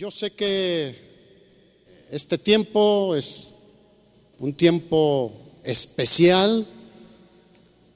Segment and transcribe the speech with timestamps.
[0.00, 0.94] Yo sé que
[2.10, 3.56] este tiempo es
[4.38, 5.30] un tiempo
[5.62, 6.66] especial.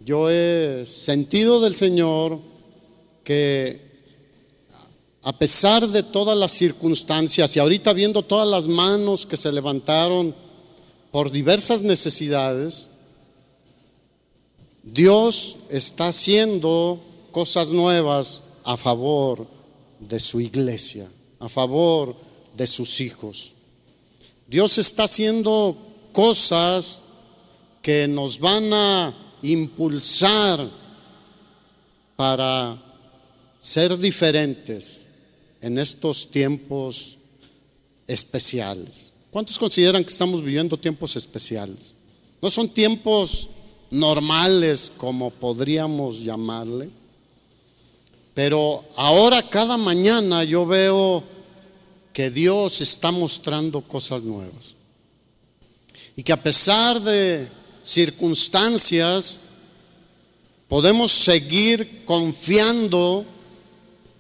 [0.00, 2.38] Yo he sentido del Señor
[3.24, 3.80] que
[5.22, 10.34] a pesar de todas las circunstancias y ahorita viendo todas las manos que se levantaron
[11.10, 12.88] por diversas necesidades,
[14.82, 17.02] Dios está haciendo
[17.32, 19.46] cosas nuevas a favor
[20.00, 21.08] de su iglesia
[21.44, 22.16] a favor
[22.56, 23.52] de sus hijos.
[24.48, 25.76] Dios está haciendo
[26.12, 27.02] cosas
[27.82, 30.66] que nos van a impulsar
[32.16, 32.80] para
[33.58, 35.06] ser diferentes
[35.60, 37.18] en estos tiempos
[38.06, 39.12] especiales.
[39.30, 41.94] ¿Cuántos consideran que estamos viviendo tiempos especiales?
[42.40, 43.48] No son tiempos
[43.90, 46.88] normales como podríamos llamarle,
[48.32, 51.33] pero ahora cada mañana yo veo
[52.14, 54.76] que Dios está mostrando cosas nuevas.
[56.16, 57.46] Y que a pesar de
[57.82, 59.50] circunstancias,
[60.68, 63.26] podemos seguir confiando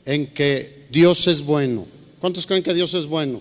[0.04, 1.86] en que Dios es bueno.
[2.18, 3.40] ¿Cuántos creen que Dios es bueno?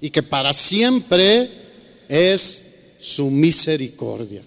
[0.00, 1.48] Y que para siempre
[2.08, 4.42] es su misericordia.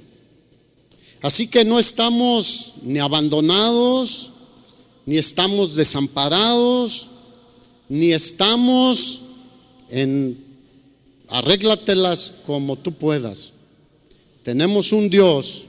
[1.22, 4.34] Así que no estamos ni abandonados,
[5.06, 7.09] ni estamos desamparados,
[7.90, 9.26] ni estamos
[9.90, 10.38] en
[11.28, 13.54] arréglatelas como tú puedas.
[14.44, 15.66] Tenemos un Dios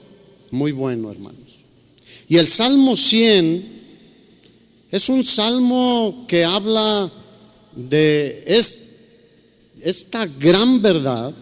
[0.51, 1.39] muy bueno, hermanos.
[2.29, 3.81] Y el Salmo 100
[4.91, 7.11] es un salmo que habla
[7.75, 8.45] de
[9.83, 11.35] esta gran verdad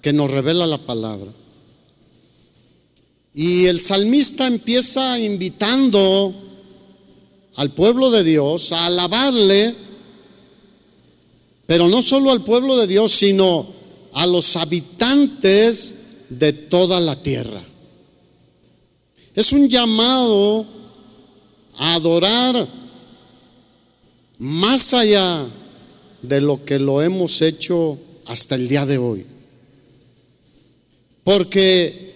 [0.00, 1.30] que nos revela la palabra.
[3.34, 6.34] Y el salmista empieza invitando
[7.54, 9.74] al pueblo de Dios a alabarle
[11.66, 13.66] pero no solo al pueblo de Dios, sino
[14.12, 17.62] a los habitantes de toda la tierra.
[19.34, 20.66] Es un llamado
[21.76, 22.68] a adorar
[24.38, 25.46] más allá
[26.20, 29.26] de lo que lo hemos hecho hasta el día de hoy.
[31.24, 32.14] Porque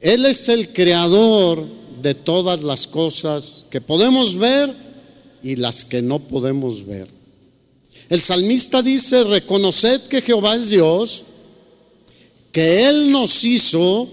[0.00, 1.64] Él es el creador
[2.02, 4.70] de todas las cosas que podemos ver
[5.42, 7.08] y las que no podemos ver.
[8.08, 11.24] El salmista dice, reconoced que Jehová es Dios,
[12.52, 14.08] que Él nos hizo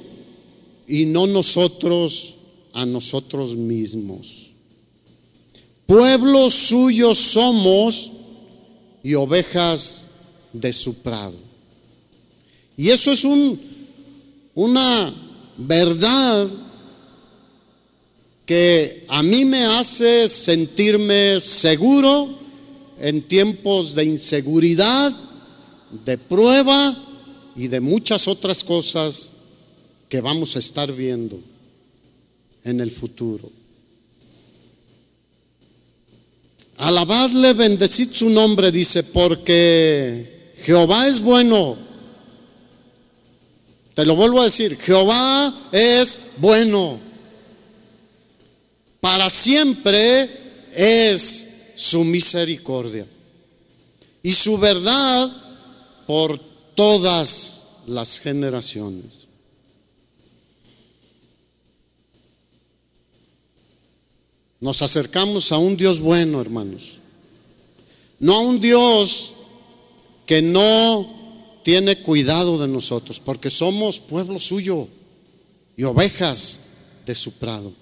[0.88, 2.36] y no nosotros
[2.74, 4.52] a nosotros mismos.
[5.86, 8.12] Pueblo suyo somos
[9.04, 10.12] y ovejas
[10.54, 11.36] de su prado.
[12.78, 13.60] Y eso es un,
[14.56, 15.14] una
[15.58, 16.48] verdad
[18.46, 22.41] que a mí me hace sentirme seguro
[23.02, 25.12] en tiempos de inseguridad,
[26.06, 26.96] de prueba
[27.56, 29.32] y de muchas otras cosas
[30.08, 31.40] que vamos a estar viendo
[32.64, 33.52] en el futuro.
[36.78, 41.78] Alabadle, bendecid su nombre, dice, porque Jehová es bueno.
[43.96, 47.00] Te lo vuelvo a decir, Jehová es bueno.
[49.00, 50.30] Para siempre
[50.74, 51.51] es
[51.82, 53.08] su misericordia
[54.22, 55.32] y su verdad
[56.06, 56.40] por
[56.76, 59.22] todas las generaciones.
[64.60, 67.00] Nos acercamos a un Dios bueno, hermanos.
[68.20, 69.32] No a un Dios
[70.28, 74.88] que no tiene cuidado de nosotros, porque somos pueblo suyo
[75.76, 76.74] y ovejas
[77.08, 77.74] de su prado.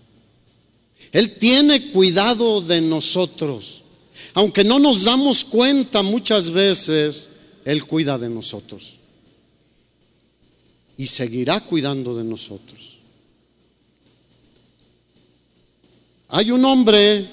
[1.11, 3.83] Él tiene cuidado de nosotros.
[4.33, 7.31] Aunque no nos damos cuenta muchas veces,
[7.65, 8.95] Él cuida de nosotros.
[10.97, 12.97] Y seguirá cuidando de nosotros.
[16.29, 17.25] Hay un hombre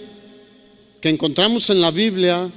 [1.00, 2.50] que encontramos en la Biblia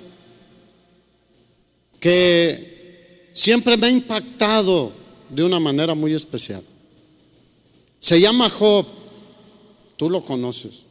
[1.99, 4.91] que siempre me ha impactado
[5.29, 6.63] de una manera muy especial.
[7.99, 8.85] Se llama Job.
[9.97, 10.88] Tú lo conoces.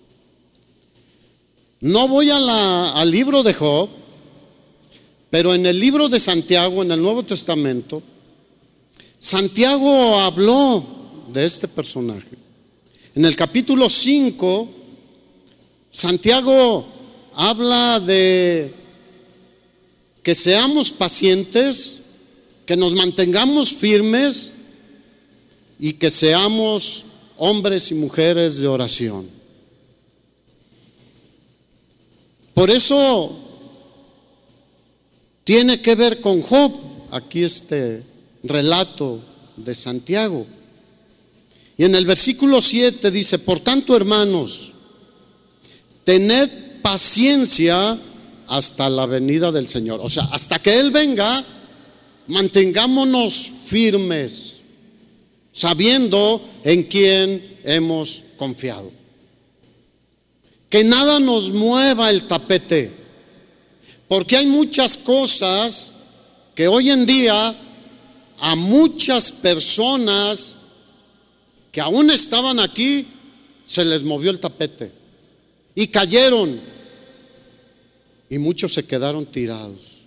[1.80, 3.88] No voy al libro de Job,
[5.30, 8.02] pero en el libro de Santiago, en el Nuevo Testamento,
[9.18, 10.84] Santiago habló
[11.32, 12.36] de este personaje.
[13.14, 14.68] En el capítulo 5,
[15.90, 16.84] Santiago
[17.34, 18.72] habla de
[20.22, 22.02] que seamos pacientes,
[22.66, 24.52] que nos mantengamos firmes
[25.78, 27.04] y que seamos
[27.36, 29.37] hombres y mujeres de oración.
[32.58, 33.30] Por eso
[35.44, 36.72] tiene que ver con Job,
[37.12, 38.02] aquí este
[38.42, 39.22] relato
[39.56, 40.44] de Santiago.
[41.76, 44.72] Y en el versículo 7 dice, por tanto hermanos,
[46.02, 46.50] tened
[46.82, 47.96] paciencia
[48.48, 50.00] hasta la venida del Señor.
[50.02, 51.44] O sea, hasta que Él venga,
[52.26, 53.34] mantengámonos
[53.66, 54.56] firmes,
[55.52, 58.97] sabiendo en quién hemos confiado.
[60.68, 62.92] Que nada nos mueva el tapete,
[64.06, 66.04] porque hay muchas cosas
[66.54, 67.54] que hoy en día
[68.38, 70.58] a muchas personas
[71.72, 73.06] que aún estaban aquí
[73.66, 74.90] se les movió el tapete
[75.74, 76.60] y cayeron
[78.30, 80.06] y muchos se quedaron tirados.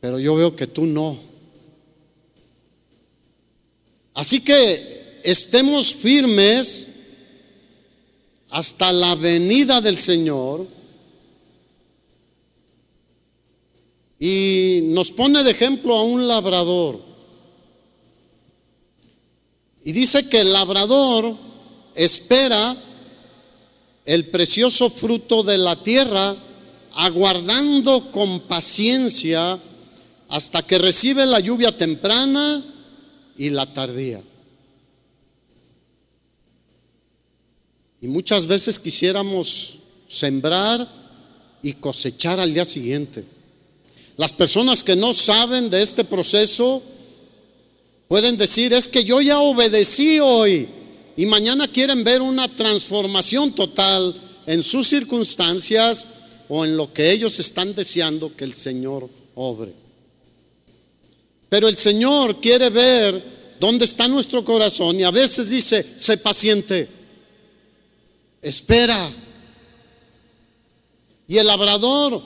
[0.00, 1.16] Pero yo veo que tú no.
[4.14, 6.89] Así que estemos firmes
[8.50, 10.66] hasta la venida del Señor.
[14.18, 17.00] Y nos pone de ejemplo a un labrador.
[19.82, 21.34] Y dice que el labrador
[21.94, 22.76] espera
[24.04, 26.34] el precioso fruto de la tierra,
[26.94, 29.58] aguardando con paciencia
[30.28, 32.62] hasta que recibe la lluvia temprana
[33.36, 34.22] y la tardía.
[38.02, 40.86] Y muchas veces quisiéramos sembrar
[41.62, 43.24] y cosechar al día siguiente.
[44.16, 46.82] Las personas que no saben de este proceso
[48.08, 50.68] pueden decir, es que yo ya obedecí hoy
[51.16, 54.14] y mañana quieren ver una transformación total
[54.46, 56.08] en sus circunstancias
[56.48, 59.72] o en lo que ellos están deseando que el Señor obre.
[61.48, 63.22] Pero el Señor quiere ver
[63.60, 66.88] dónde está nuestro corazón y a veces dice, sé paciente,
[68.42, 69.10] espera.
[71.28, 72.22] Y el labrador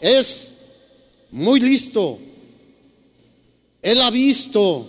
[0.00, 0.62] es
[1.30, 2.18] muy listo.
[3.82, 4.88] Él ha visto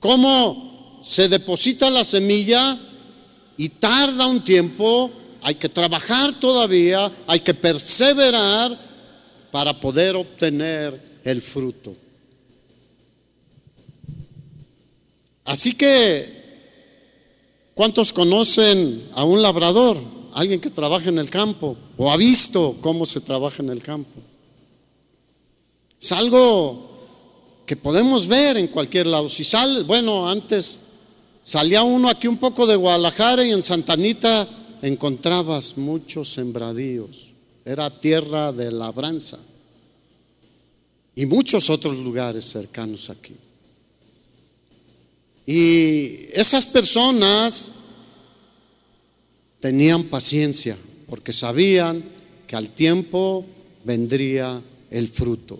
[0.00, 2.78] cómo se deposita la semilla
[3.56, 5.10] y tarda un tiempo,
[5.42, 8.78] hay que trabajar todavía, hay que perseverar
[9.50, 11.96] para poder obtener el fruto.
[15.44, 16.37] Así que,
[17.78, 19.96] ¿cuántos conocen a un labrador?
[20.34, 24.20] Alguien que trabaja en el campo o ha visto cómo se trabaja en el campo.
[26.00, 26.90] Es algo
[27.64, 29.28] que podemos ver en cualquier lado.
[29.28, 30.88] Si sale, bueno, antes
[31.48, 34.46] Salía uno aquí un poco de Guadalajara y en Santanita
[34.82, 37.32] encontrabas muchos sembradíos.
[37.64, 39.38] Era tierra de labranza.
[41.14, 43.34] Y muchos otros lugares cercanos aquí.
[45.50, 47.70] Y esas personas
[49.60, 50.76] tenían paciencia
[51.08, 52.04] porque sabían
[52.46, 53.46] que al tiempo
[53.82, 55.58] vendría el fruto.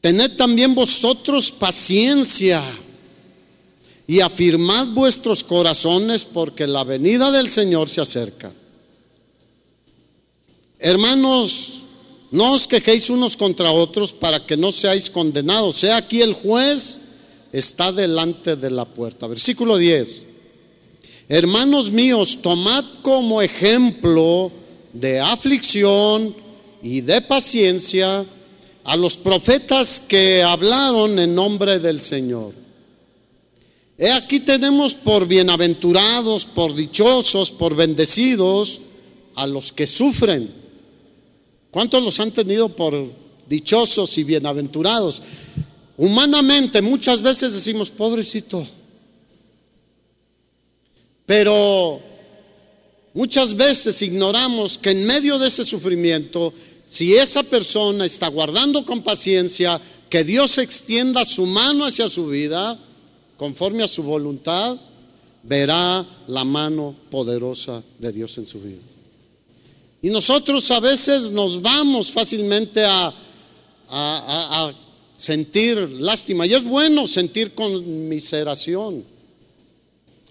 [0.00, 2.64] Tened también vosotros paciencia
[4.06, 8.50] y afirmad vuestros corazones porque la venida del Señor se acerca.
[10.78, 11.80] Hermanos,
[12.30, 15.76] no os quejéis unos contra otros para que no seáis condenados.
[15.76, 17.07] Sea aquí el juez
[17.52, 19.26] está delante de la puerta.
[19.26, 20.26] Versículo 10.
[21.28, 24.50] Hermanos míos, tomad como ejemplo
[24.92, 26.34] de aflicción
[26.82, 28.24] y de paciencia
[28.84, 32.54] a los profetas que hablaron en nombre del Señor.
[33.98, 38.80] He aquí tenemos por bienaventurados, por dichosos, por bendecidos
[39.34, 40.48] a los que sufren.
[41.70, 42.94] ¿Cuántos los han tenido por
[43.48, 45.20] dichosos y bienaventurados?
[45.98, 48.64] Humanamente muchas veces decimos, pobrecito.
[51.26, 52.00] Pero
[53.12, 56.54] muchas veces ignoramos que en medio de ese sufrimiento,
[56.86, 62.78] si esa persona está guardando con paciencia, que Dios extienda su mano hacia su vida,
[63.36, 64.78] conforme a su voluntad,
[65.42, 68.82] verá la mano poderosa de Dios en su vida.
[70.00, 73.12] Y nosotros a veces nos vamos fácilmente a,
[73.88, 74.72] a,
[75.18, 76.46] sentir lástima.
[76.46, 79.04] Y es bueno sentir conmiseración,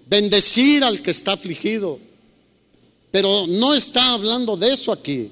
[0.09, 1.99] bendecir al que está afligido.
[3.11, 5.29] Pero no está hablando de eso aquí.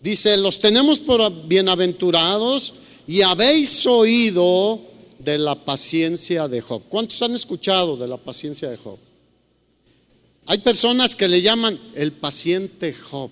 [0.00, 2.74] Dice, los tenemos por bienaventurados
[3.06, 4.80] y habéis oído
[5.18, 6.82] de la paciencia de Job.
[6.88, 8.98] ¿Cuántos han escuchado de la paciencia de Job?
[10.46, 13.30] Hay personas que le llaman el paciente Job.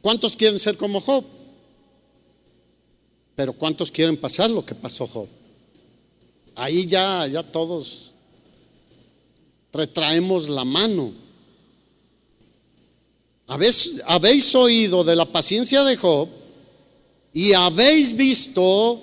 [0.00, 1.24] ¿Cuántos quieren ser como Job?
[3.36, 5.28] Pero ¿cuántos quieren pasar lo que pasó Job?
[6.54, 8.12] Ahí ya, ya todos
[9.72, 11.12] retraemos la mano.
[13.48, 16.28] habéis, habéis oído de la paciencia de Job
[17.32, 19.02] y habéis visto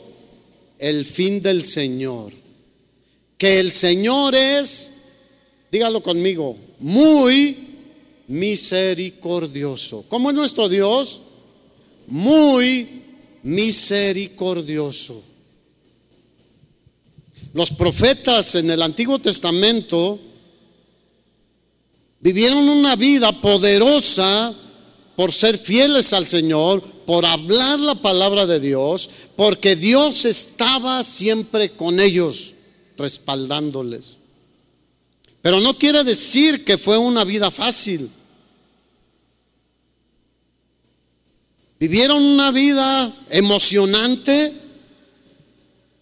[0.80, 2.32] el fin del Señor.
[3.38, 5.02] Que el Señor es,
[5.72, 7.58] dígalo conmigo, muy
[8.28, 10.06] misericordioso.
[10.08, 11.22] ¿Cómo es nuestro Dios?
[12.08, 13.01] Muy
[13.44, 15.24] misericordioso.
[17.54, 20.20] Los profetas en el Antiguo Testamento
[22.20, 24.54] vivieron una vida poderosa
[25.16, 31.72] por ser fieles al Señor, por hablar la palabra de Dios, porque Dios estaba siempre
[31.72, 32.54] con ellos,
[32.98, 34.18] respaldándoles.
[35.42, 38.10] Pero no quiere decir que fue una vida fácil.
[41.82, 44.54] Vivieron una vida emocionante,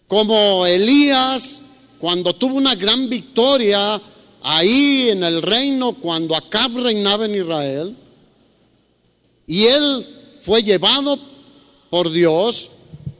[0.06, 1.62] como Elías,
[1.98, 3.98] cuando tuvo una gran victoria
[4.42, 7.96] ahí en el reino, cuando Acab reinaba en Israel,
[9.46, 10.06] y él
[10.42, 11.18] fue llevado
[11.88, 12.72] por Dios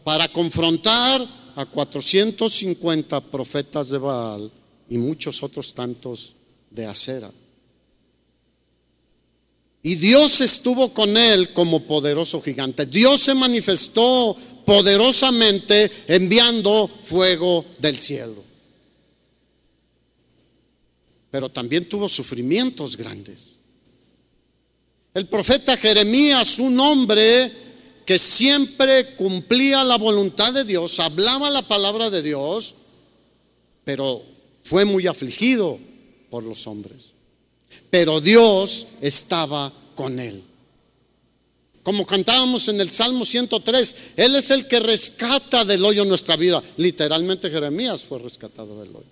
[0.05, 1.26] para confrontar
[1.57, 4.52] a 450 profetas de Baal
[4.90, 6.35] y muchos otros tantos
[6.71, 7.31] de Acera.
[9.82, 12.87] Y Dios estuvo con él como poderoso gigante.
[12.87, 18.44] Dios se manifestó poderosamente enviando fuego del cielo.
[21.30, 23.54] Pero también tuvo sufrimientos grandes.
[25.14, 27.50] El profeta Jeremías, un hombre
[28.04, 32.75] que siempre cumplía la voluntad de Dios, hablaba la palabra de Dios,
[33.84, 34.22] pero
[34.62, 35.78] fue muy afligido
[36.28, 37.14] por los hombres.
[37.90, 40.42] Pero Dios estaba con él.
[41.82, 46.62] Como cantábamos en el Salmo 103, Él es el que rescata del hoyo nuestra vida.
[46.76, 49.06] Literalmente Jeremías fue rescatado del hoyo.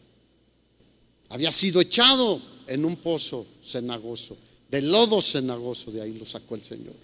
[1.30, 4.36] Había sido echado en un pozo cenagoso
[4.68, 6.94] del lodo cenagoso, de ahí lo sacó el Señor.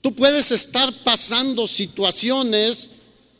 [0.00, 2.90] Tú puedes estar pasando situaciones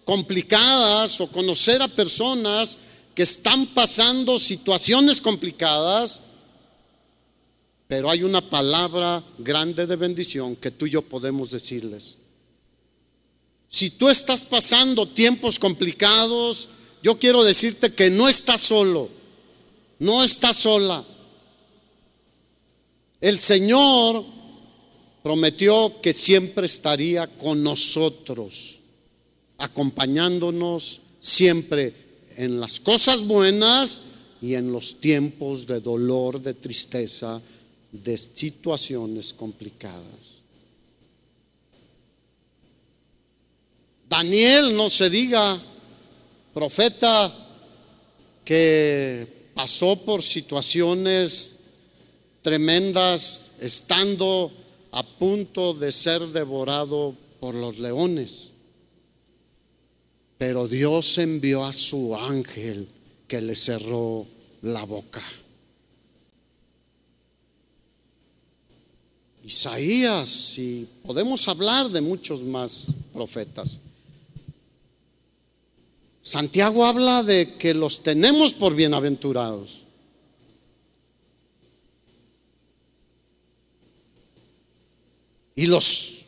[0.04, 2.78] complicadas o conocer a personas
[3.14, 6.20] que están pasando situaciones complicadas,
[7.88, 12.18] pero hay una palabra grande de bendición que tú y yo podemos decirles.
[13.68, 16.68] Si tú estás pasando tiempos complicados,
[17.02, 19.08] yo quiero decirte que no estás solo,
[19.98, 21.04] no estás sola.
[23.20, 24.24] El Señor
[25.22, 28.76] prometió que siempre estaría con nosotros,
[29.58, 31.94] acompañándonos siempre
[32.36, 34.02] en las cosas buenas
[34.42, 37.40] y en los tiempos de dolor, de tristeza,
[38.02, 40.36] de situaciones complicadas.
[44.08, 45.60] Daniel, no se diga,
[46.54, 47.32] profeta
[48.44, 51.60] que pasó por situaciones
[52.42, 54.52] tremendas, estando
[54.92, 58.50] a punto de ser devorado por los leones.
[60.38, 62.88] Pero Dios envió a su ángel
[63.26, 64.26] que le cerró
[64.62, 65.22] la boca.
[69.46, 73.78] Isaías, y podemos hablar de muchos más profetas.
[76.20, 79.82] Santiago habla de que los tenemos por bienaventurados.
[85.54, 86.26] Y los,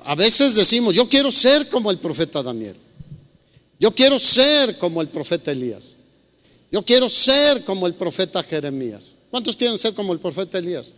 [0.00, 2.74] a veces decimos, yo quiero ser como el profeta Daniel.
[3.78, 5.92] Yo quiero ser como el profeta Elías.
[6.72, 9.12] Yo quiero ser como el profeta Jeremías.
[9.30, 10.92] ¿Cuántos quieren ser como el profeta Elías?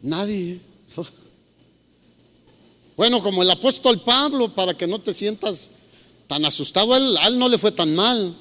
[0.00, 0.60] Nadie.
[2.96, 5.70] Bueno, como el apóstol Pablo, para que no te sientas
[6.26, 8.36] tan asustado, a él, no le fue tan mal.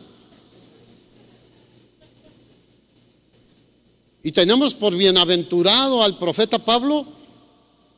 [4.24, 7.08] ¿Y tenemos por bienaventurado al profeta Pablo?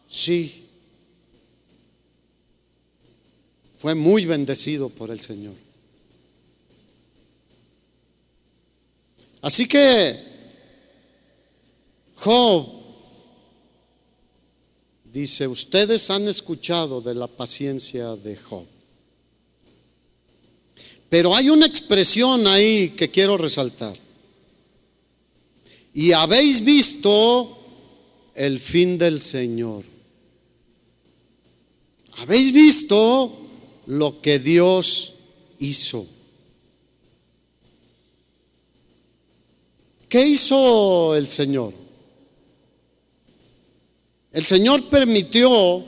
[0.07, 0.65] Sí.
[3.77, 5.55] Fue muy bendecido por el Señor.
[9.41, 10.19] Así que
[12.15, 12.78] Job
[15.11, 18.65] dice, ustedes han escuchado de la paciencia de Job.
[21.09, 23.97] Pero hay una expresión ahí que quiero resaltar
[25.93, 27.57] y habéis visto
[28.35, 29.83] el fin del Señor.
[32.17, 33.37] Habéis visto
[33.87, 35.15] lo que Dios
[35.59, 36.05] hizo.
[40.07, 41.73] ¿Qué hizo el Señor?
[44.39, 45.83] El Señor permitió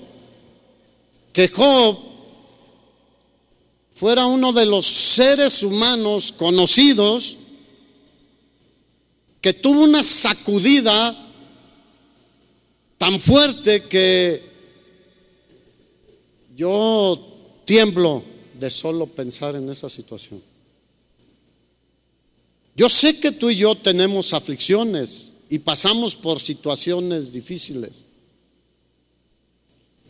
[1.31, 1.97] que Job
[3.91, 7.37] fuera uno de los seres humanos conocidos
[9.39, 11.15] que tuvo una sacudida
[12.97, 14.43] tan fuerte que
[16.53, 18.21] yo tiemblo
[18.59, 20.43] de solo pensar en esa situación.
[22.75, 28.10] Yo sé que tú y yo tenemos aflicciones y pasamos por situaciones difíciles.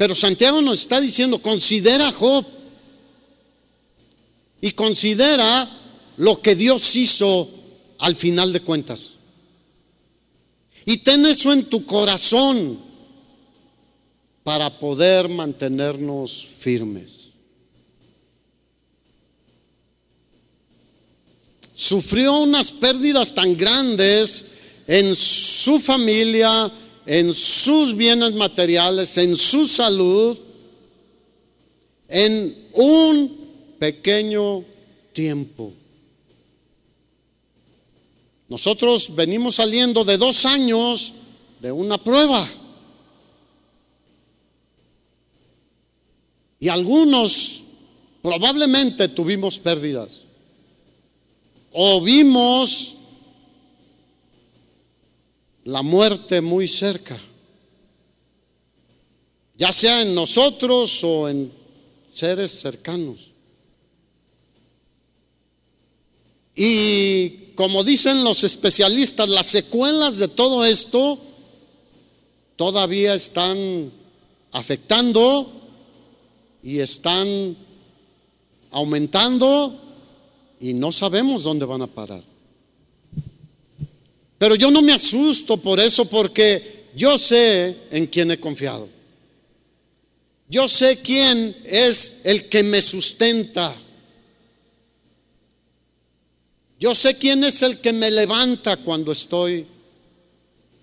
[0.01, 2.43] Pero Santiago nos está diciendo, considera a Job
[4.59, 5.69] y considera
[6.17, 7.47] lo que Dios hizo
[7.99, 9.17] al final de cuentas.
[10.87, 12.79] Y ten eso en tu corazón
[14.43, 17.33] para poder mantenernos firmes.
[21.75, 26.71] Sufrió unas pérdidas tan grandes en su familia,
[27.05, 30.37] en sus bienes materiales, en su salud,
[32.07, 33.37] en un
[33.79, 34.63] pequeño
[35.13, 35.73] tiempo.
[38.47, 41.13] Nosotros venimos saliendo de dos años
[41.61, 42.45] de una prueba.
[46.59, 47.63] Y algunos
[48.21, 50.21] probablemente tuvimos pérdidas.
[51.71, 52.97] O vimos
[55.63, 57.17] la muerte muy cerca.
[59.57, 61.51] Ya sea en nosotros o en
[62.11, 63.31] seres cercanos.
[66.55, 71.17] Y como dicen los especialistas, las secuelas de todo esto
[72.55, 73.91] todavía están
[74.51, 75.47] afectando
[76.63, 77.55] y están
[78.71, 79.73] aumentando
[80.59, 82.23] y no sabemos dónde van a parar.
[84.41, 88.89] Pero yo no me asusto por eso porque yo sé en quién he confiado.
[90.49, 93.71] Yo sé quién es el que me sustenta.
[96.79, 99.67] Yo sé quién es el que me levanta cuando estoy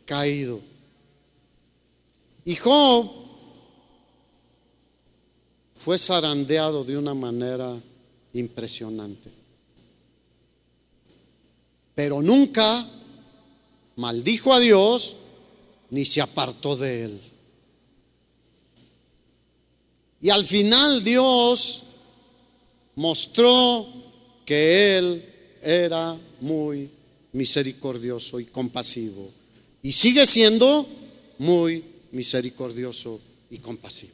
[0.05, 0.61] caído.
[2.45, 3.11] Y Job
[5.75, 7.77] fue zarandeado de una manera
[8.35, 9.33] impresionante.
[11.97, 12.89] Pero nunca
[13.99, 15.17] maldijo a Dios
[15.91, 17.21] ni se apartó de él.
[20.21, 21.83] Y al final Dios
[22.95, 23.87] mostró
[24.45, 26.89] que él era muy
[27.33, 29.31] misericordioso y compasivo.
[29.83, 30.87] Y sigue siendo
[31.39, 34.13] muy misericordioso y compasivo.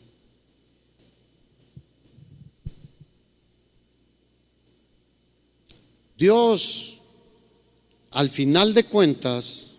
[6.17, 7.01] Dios,
[8.13, 9.74] al final de cuentas,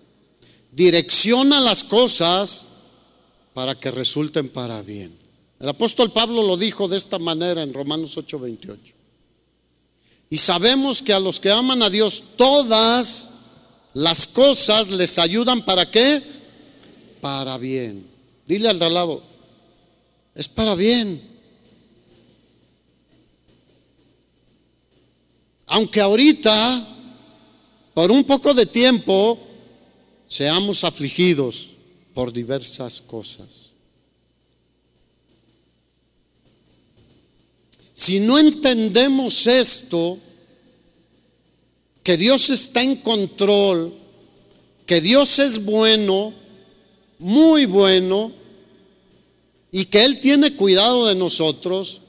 [0.76, 2.74] direcciona las cosas
[3.54, 5.18] para que resulten para bien.
[5.60, 8.94] El apóstol Pablo lo dijo de esta manera en Romanos 8:28.
[10.30, 13.32] Y sabemos que a los que aman a Dios todas
[13.94, 16.22] las cosas les ayudan para qué?
[17.22, 18.06] Para bien.
[18.46, 19.24] Dile al lado,
[20.34, 21.22] es para bien.
[25.68, 26.88] Aunque ahorita,
[27.94, 29.40] por un poco de tiempo,
[30.28, 31.72] seamos afligidos
[32.14, 33.66] por diversas cosas.
[37.94, 40.18] Si no entendemos esto,
[42.04, 43.94] que Dios está en control,
[44.86, 46.34] que Dios es bueno,
[47.20, 48.32] muy bueno,
[49.72, 52.02] y que Él tiene cuidado de nosotros,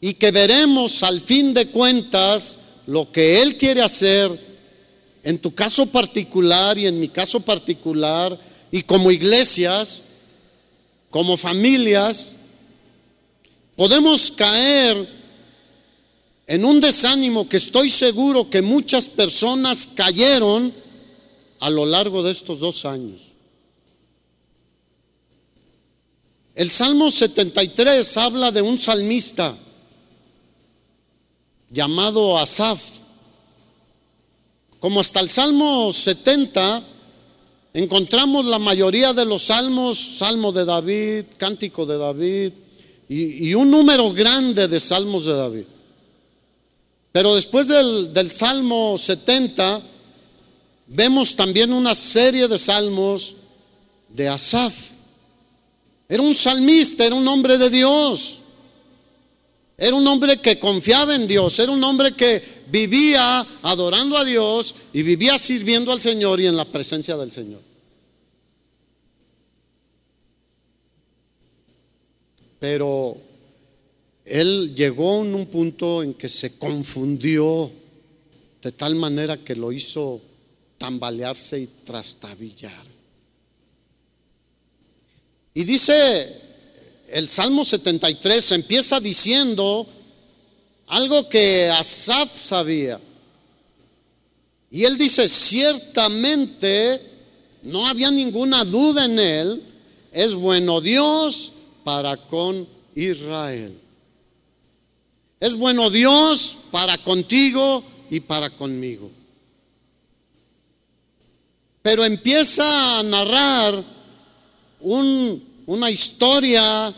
[0.00, 4.30] y que veremos al fin de cuentas lo que Él quiere hacer
[5.24, 8.38] en tu caso particular y en mi caso particular,
[8.70, 10.02] y como iglesias,
[11.10, 12.36] como familias,
[13.74, 15.08] podemos caer
[16.46, 20.72] en un desánimo que estoy seguro que muchas personas cayeron
[21.60, 23.22] a lo largo de estos dos años.
[26.54, 29.56] El Salmo 73 habla de un salmista
[31.70, 33.03] llamado Asaf.
[34.84, 36.82] Como hasta el Salmo 70
[37.72, 42.52] encontramos la mayoría de los salmos, Salmo de David, Cántico de David,
[43.08, 45.64] y, un número grande de salmos de David.
[47.12, 49.80] Pero después del, Salmo 70,
[50.88, 53.36] vemos también una serie de salmos
[54.10, 54.74] de Asaf.
[56.10, 58.40] Era un salmista, era un hombre de Dios.
[59.84, 64.74] Era un hombre que confiaba en Dios, era un hombre que vivía adorando a Dios
[64.94, 67.60] y vivía sirviendo al Señor y en la presencia del Señor.
[72.58, 73.18] Pero
[74.24, 77.70] él llegó en un punto en que se confundió
[78.62, 80.18] de tal manera que lo hizo
[80.78, 82.86] tambalearse y trastabillar.
[85.52, 86.43] Y dice
[87.08, 89.86] el Salmo 73, empieza diciendo
[90.86, 93.00] algo que Asaf sabía.
[94.70, 97.00] Y él dice, ciertamente
[97.62, 99.62] no había ninguna duda en él,
[100.12, 101.52] es bueno Dios
[101.84, 103.78] para con Israel.
[105.40, 109.10] Es bueno Dios para contigo y para conmigo.
[111.82, 113.84] Pero empieza a narrar
[115.66, 116.94] una historia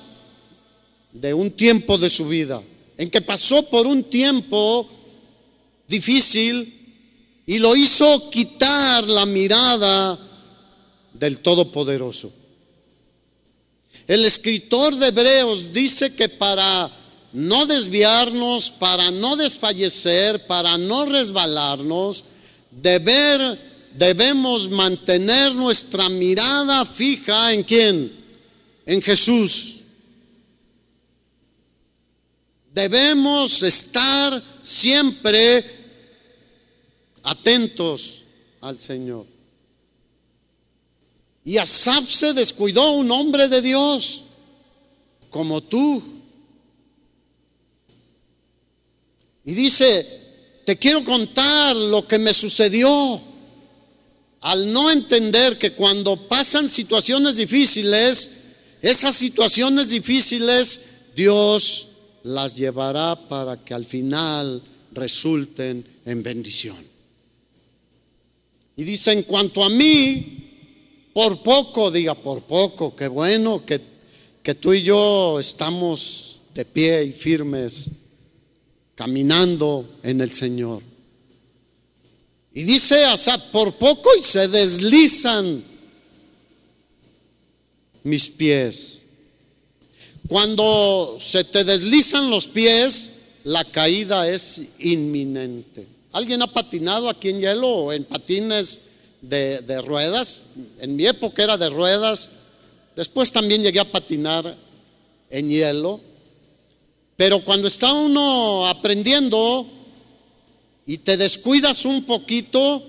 [1.13, 2.63] de un tiempo de su vida,
[2.99, 4.89] en que pasó por un tiempo
[5.89, 6.73] difícil
[7.47, 10.19] y lo hizo quitar la mirada
[11.13, 12.33] del Todopoderoso.
[14.07, 16.91] El escritor de Hebreos dice que para
[17.33, 22.25] no desviarnos, para no desfallecer, para no resbalarnos,
[22.71, 28.26] debemos mantener nuestra mirada fija en quién?
[28.87, 29.81] En Jesús.
[32.73, 35.65] Debemos estar siempre
[37.23, 38.23] atentos
[38.61, 39.27] al Señor.
[41.45, 44.25] Y Asaf se descuidó, un hombre de Dios,
[45.31, 46.03] como tú.
[49.45, 50.05] Y dice,
[50.65, 53.21] te quiero contar lo que me sucedió
[54.41, 58.46] al no entender que cuando pasan situaciones difíciles,
[58.91, 61.89] esas situaciones difíciles Dios
[62.23, 66.77] las llevará para que al final resulten en bendición.
[68.77, 73.81] Y dice, en cuanto a mí, por poco, diga por poco, qué bueno que,
[74.55, 77.91] tú y yo estamos de pie y firmes,
[78.95, 80.83] caminando en el Señor.
[82.53, 85.65] Y dice Asaf, por poco y se deslizan
[88.07, 89.03] mis pies.
[90.29, 95.87] Cuando se te deslizan los pies, la caída es inminente.
[96.13, 98.91] ¿Alguien ha patinado aquí en hielo o en patines
[99.21, 100.55] de, ruedas?
[100.81, 102.31] En mi época era de ruedas.
[102.95, 104.57] Después también llegué a patinar
[105.29, 106.01] en hielo.
[107.17, 109.67] Pero cuando está uno aprendiendo
[110.87, 112.83] y te descuidas un poquito,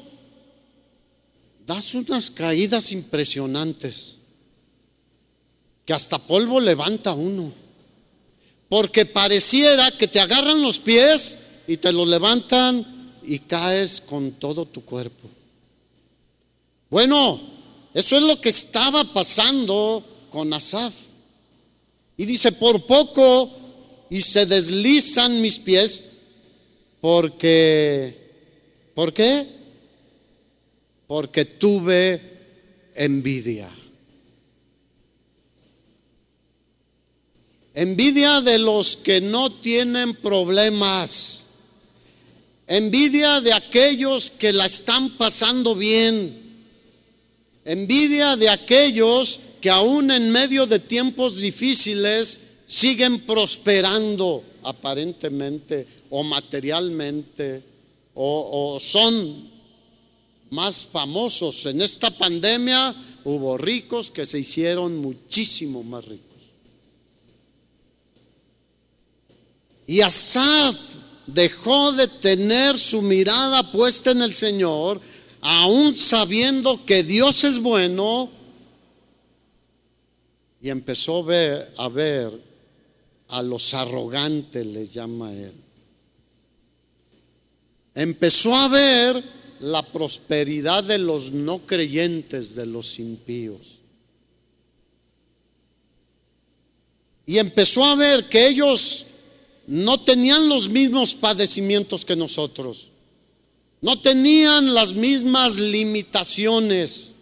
[1.65, 4.16] das unas caídas impresionantes
[5.87, 7.49] que hasta polvo levanta uno.
[8.67, 12.85] Porque pareciera que te agarran los pies y te los levantan
[13.23, 15.29] y caes con todo tu cuerpo.
[16.89, 17.39] Bueno,
[17.93, 20.93] eso es lo que estaba pasando con Asaf.
[22.17, 23.49] Y dice, por poco
[24.09, 26.03] y se deslizan mis pies
[26.99, 28.13] porque,
[28.93, 29.47] ¿por qué?
[31.07, 32.19] Porque tuve
[32.93, 33.69] envidia.
[37.77, 41.43] Envidia de los que no tienen problemas.
[42.65, 46.35] Envidia de aquellos que la están pasando bien.
[47.65, 57.61] Envidia de aquellos que aún en medio de tiempos difíciles siguen prosperando aparentemente o materialmente
[58.15, 59.51] o, o son
[60.49, 61.67] más famosos.
[61.67, 66.26] En esta pandemia hubo ricos que se hicieron muchísimo más ricos.
[69.87, 70.77] Y Asaf
[71.25, 74.99] dejó de tener su mirada puesta en el Señor,
[75.39, 78.29] aún sabiendo que Dios es bueno,
[80.61, 82.47] y empezó a ver, a ver
[83.29, 85.53] a los arrogantes, le llama él.
[87.95, 89.23] Empezó a ver
[89.61, 93.79] la prosperidad de los no creyentes, de los impíos.
[97.25, 99.06] Y empezó a ver que ellos
[99.67, 102.87] no tenían los mismos padecimientos que nosotros,
[103.81, 107.13] no tenían las mismas limitaciones.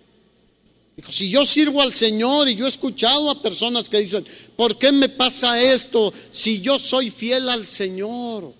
[0.95, 4.77] Dijo, si yo sirvo al Señor y yo he escuchado a personas que dicen, ¿por
[4.77, 8.53] qué me pasa esto si yo soy fiel al Señor?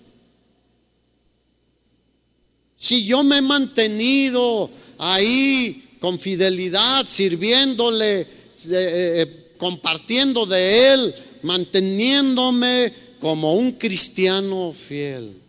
[2.76, 4.68] Si yo me he mantenido
[4.98, 8.26] ahí con fidelidad, sirviéndole, eh,
[8.70, 15.42] eh, compartiendo de Él, manteniéndome como un cristiano fiel.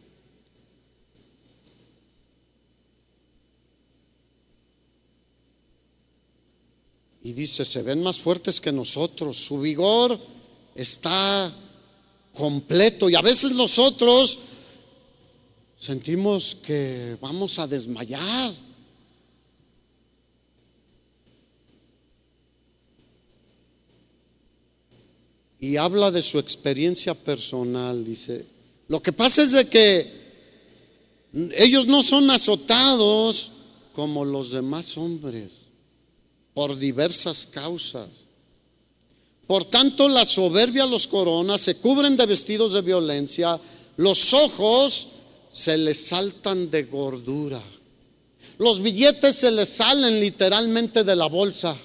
[7.22, 10.20] Y dice, se ven más fuertes que nosotros, su vigor
[10.74, 11.56] está
[12.34, 14.40] completo y a veces nosotros
[15.78, 18.54] sentimos que vamos a desmayar.
[25.60, 28.04] Y habla de su experiencia personal.
[28.06, 28.46] Dice,
[28.88, 30.28] lo que pasa es de que
[31.58, 33.52] ellos no son azotados
[33.94, 35.52] como los demás hombres
[36.54, 38.28] por diversas causas.
[39.46, 43.60] Por tanto, la soberbia los corona, se cubren de vestidos de violencia,
[43.96, 45.08] los ojos
[45.50, 47.62] se les saltan de gordura.
[48.60, 51.76] Los billetes se les salen literalmente de la bolsa.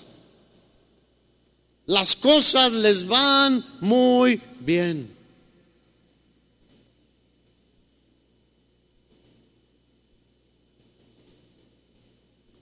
[1.93, 5.15] Las cosas les van muy bien.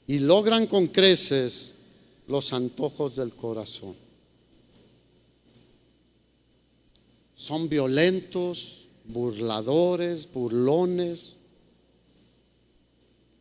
[0.08, 1.74] Y logran con creces
[2.26, 3.94] los antojos del corazón.
[7.32, 11.36] Son violentos, burladores, burlones.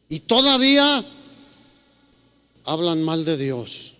[0.07, 1.03] Y todavía
[2.65, 3.95] hablan mal de Dios.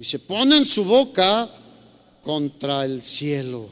[0.00, 1.46] Y se ponen su boca
[2.22, 3.68] contra el cielo.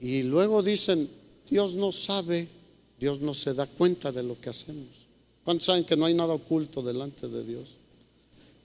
[0.00, 1.10] Y luego dicen,
[1.50, 2.48] Dios no sabe,
[3.00, 5.06] Dios no se da cuenta de lo que hacemos.
[5.44, 7.70] ¿Cuántos saben que no hay nada oculto delante de Dios?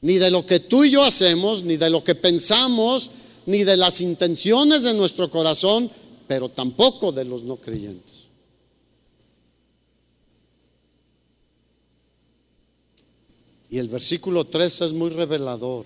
[0.01, 3.09] Ni de lo que tú y yo hacemos, ni de lo que pensamos,
[3.47, 5.89] ni de las intenciones de nuestro corazón,
[6.27, 8.16] pero tampoco de los no creyentes.
[13.69, 15.85] Y el versículo 3 es muy revelador.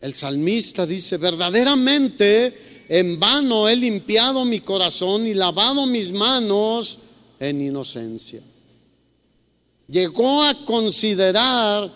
[0.00, 2.56] El salmista dice, verdaderamente
[2.88, 6.98] en vano he limpiado mi corazón y lavado mis manos
[7.38, 8.40] en inocencia.
[9.88, 11.92] Llegó a considerar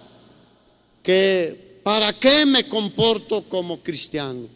[1.02, 4.48] que ¿para qué me comporto como cristiano?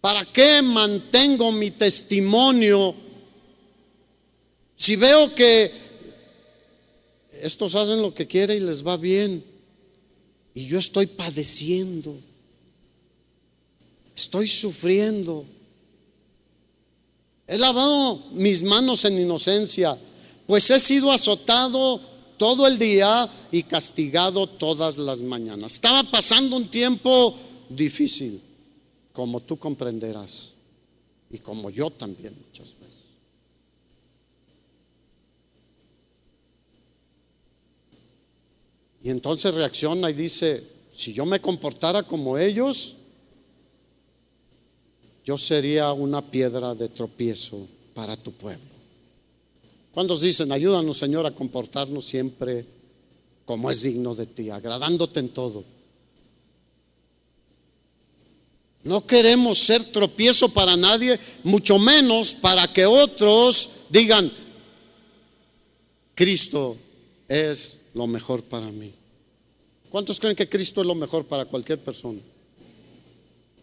[0.00, 2.94] ¿Para qué mantengo mi testimonio
[4.76, 5.85] si veo que
[7.46, 9.42] estos hacen lo que quieren y les va bien.
[10.54, 12.16] Y yo estoy padeciendo.
[14.16, 15.44] Estoy sufriendo.
[17.46, 19.96] He lavado mis manos en inocencia,
[20.46, 22.00] pues he sido azotado
[22.36, 25.74] todo el día y castigado todas las mañanas.
[25.74, 27.34] Estaba pasando un tiempo
[27.68, 28.40] difícil,
[29.12, 30.52] como tú comprenderás,
[31.30, 32.85] y como yo también muchas veces.
[39.06, 42.96] Y entonces reacciona y dice, si yo me comportara como ellos,
[45.24, 48.66] yo sería una piedra de tropiezo para tu pueblo.
[49.92, 52.66] ¿Cuántos dicen, ayúdanos Señor a comportarnos siempre
[53.44, 55.62] como es digno de ti, agradándote en todo?
[58.82, 64.28] No queremos ser tropiezo para nadie, mucho menos para que otros digan,
[66.16, 66.76] Cristo
[67.28, 68.92] es lo mejor para mí.
[69.88, 72.20] ¿Cuántos creen que Cristo es lo mejor para cualquier persona?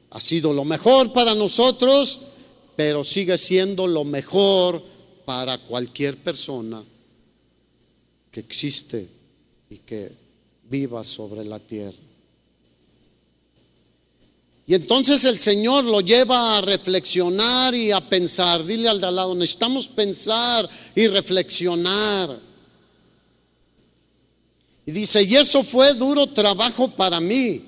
[0.09, 2.19] Ha sido lo mejor para nosotros,
[2.75, 4.81] pero sigue siendo lo mejor
[5.23, 6.83] para cualquier persona
[8.31, 9.07] que existe
[9.69, 10.11] y que
[10.63, 11.97] viva sobre la tierra.
[14.65, 18.65] Y entonces el Señor lo lleva a reflexionar y a pensar.
[18.65, 22.52] Dile al de al lado, necesitamos pensar y reflexionar.
[24.85, 27.63] Y dice, y eso fue duro trabajo para mí.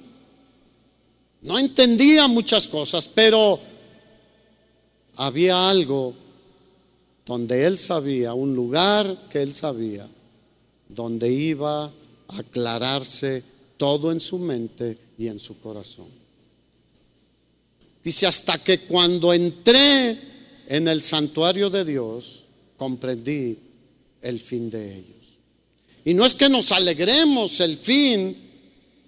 [1.41, 3.59] No entendía muchas cosas, pero
[5.15, 6.13] había algo
[7.25, 10.07] donde él sabía, un lugar que él sabía,
[10.89, 11.91] donde iba a
[12.37, 13.43] aclararse
[13.77, 16.07] todo en su mente y en su corazón.
[18.03, 20.15] Dice, hasta que cuando entré
[20.67, 22.43] en el santuario de Dios,
[22.77, 23.57] comprendí
[24.21, 25.14] el fin de ello.
[26.05, 28.37] Y no es que nos alegremos el fin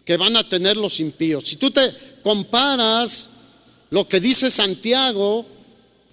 [0.04, 1.44] que van a tener los impíos.
[1.44, 1.92] Si tú te
[2.24, 3.30] comparas
[3.92, 5.46] lo que dice Santiago,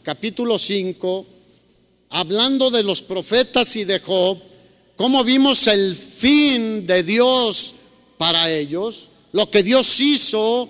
[0.03, 1.27] capítulo 5,
[2.11, 4.39] hablando de los profetas y de Job,
[4.97, 7.77] cómo vimos el fin de Dios
[8.19, 10.69] para ellos, lo que Dios hizo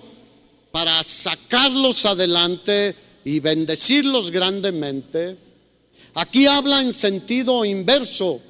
[0.71, 5.35] para sacarlos adelante y bendecirlos grandemente.
[6.13, 8.41] Aquí habla en sentido inverso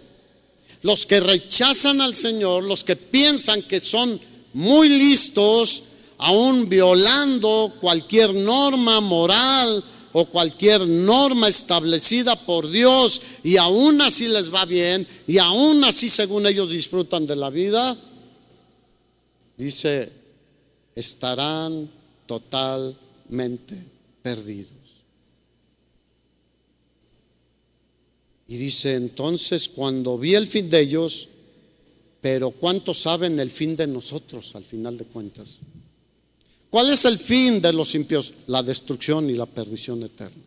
[0.86, 4.22] los que rechazan al Señor, los que piensan que son
[4.54, 5.82] muy listos,
[6.20, 14.54] aún violando cualquier norma moral o cualquier norma establecida por Dios y aún así les
[14.54, 17.98] va bien y aún así según ellos disfrutan de la vida,
[19.58, 20.12] dice,
[20.94, 21.90] estarán
[22.28, 23.76] totalmente
[24.22, 24.75] perdidos.
[28.48, 31.30] Y dice, entonces cuando vi el fin de ellos,
[32.22, 35.60] pero ¿cuántos saben el fin de nosotros al final de cuentas?
[36.70, 38.34] ¿Cuál es el fin de los impíos?
[38.48, 40.44] La destrucción y la perdición eterna.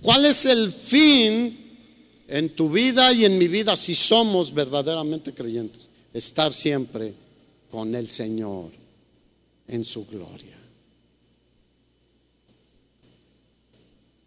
[0.00, 1.58] ¿Cuál es el fin
[2.28, 5.90] en tu vida y en mi vida si somos verdaderamente creyentes?
[6.12, 7.14] Estar siempre
[7.70, 8.70] con el Señor
[9.66, 10.61] en su gloria.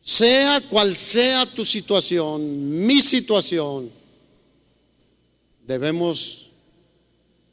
[0.06, 3.90] Sea cual sea tu situación, mi situación,
[5.66, 6.52] debemos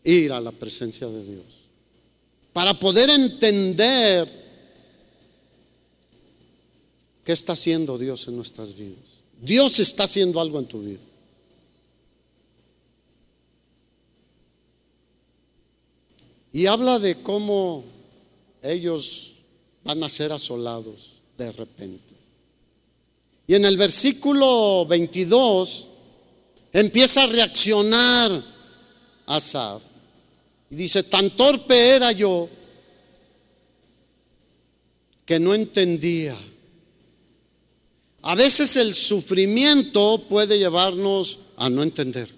[0.05, 1.45] ir a la presencia de Dios
[2.53, 4.29] para poder entender
[7.25, 9.23] qué está haciendo Dios en nuestras vidas.
[9.41, 11.01] Dios está haciendo algo en tu vida.
[16.53, 17.83] Y habla de cómo
[18.63, 19.37] ellos
[19.85, 22.12] van a ser asolados de repente.
[23.47, 25.89] Y en el versículo 22
[26.73, 28.31] empieza a reaccionar
[29.27, 29.83] Asaf.
[30.71, 32.49] Y dice, tan torpe era yo
[35.27, 36.37] que no entendía.
[38.23, 42.31] A veces el sufrimiento puede llevarnos a no entender.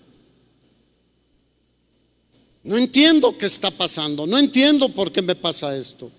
[2.64, 6.10] No entiendo qué está pasando, no entiendo por qué me pasa esto.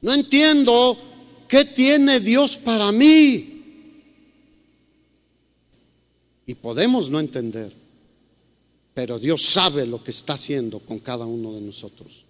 [0.00, 0.96] No entiendo
[1.46, 3.57] qué tiene Dios para mí.
[6.48, 7.70] Y podemos no entender,
[8.94, 12.24] pero Dios sabe lo que está haciendo con cada uno de nosotros.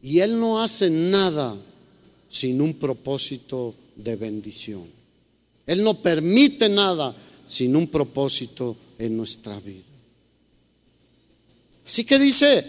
[0.00, 1.54] Y Él no hace nada
[2.30, 4.88] sin un propósito de bendición.
[5.66, 7.14] Él no permite nada
[7.44, 9.84] sin un propósito en nuestra vida.
[11.84, 12.64] Así que dice,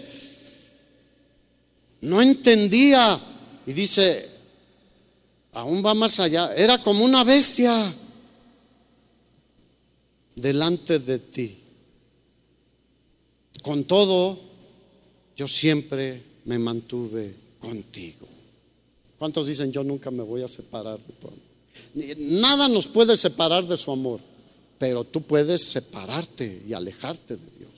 [2.02, 3.18] no entendía
[3.64, 4.28] y dice,
[5.52, 7.94] aún va más allá, era como una bestia
[10.38, 11.58] delante de ti.
[13.62, 14.38] Con todo,
[15.36, 18.26] yo siempre me mantuve contigo.
[19.18, 21.48] ¿Cuántos dicen yo nunca me voy a separar de tu amor?
[22.18, 24.20] Nada nos puede separar de su amor,
[24.78, 27.70] pero tú puedes separarte y alejarte de Dios.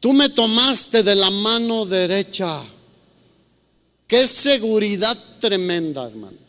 [0.00, 2.64] Tú me tomaste de la mano derecha.
[4.06, 6.47] Qué seguridad tremenda, hermano.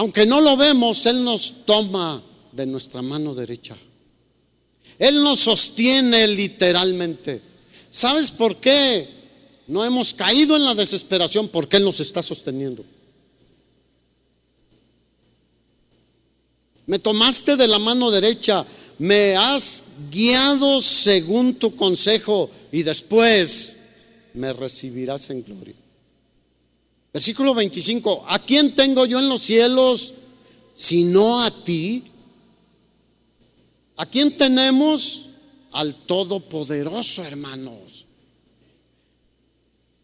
[0.00, 3.76] Aunque no lo vemos, Él nos toma de nuestra mano derecha.
[4.98, 7.42] Él nos sostiene literalmente.
[7.90, 9.06] ¿Sabes por qué
[9.66, 11.48] no hemos caído en la desesperación?
[11.48, 12.82] Porque Él nos está sosteniendo.
[16.86, 18.64] Me tomaste de la mano derecha,
[18.98, 23.80] me has guiado según tu consejo y después
[24.32, 25.74] me recibirás en gloria.
[27.12, 30.14] Versículo 25, ¿a quién tengo yo en los cielos
[30.72, 32.04] sino a ti?
[33.96, 35.26] ¿A quién tenemos?
[35.72, 38.06] Al Todopoderoso, hermanos.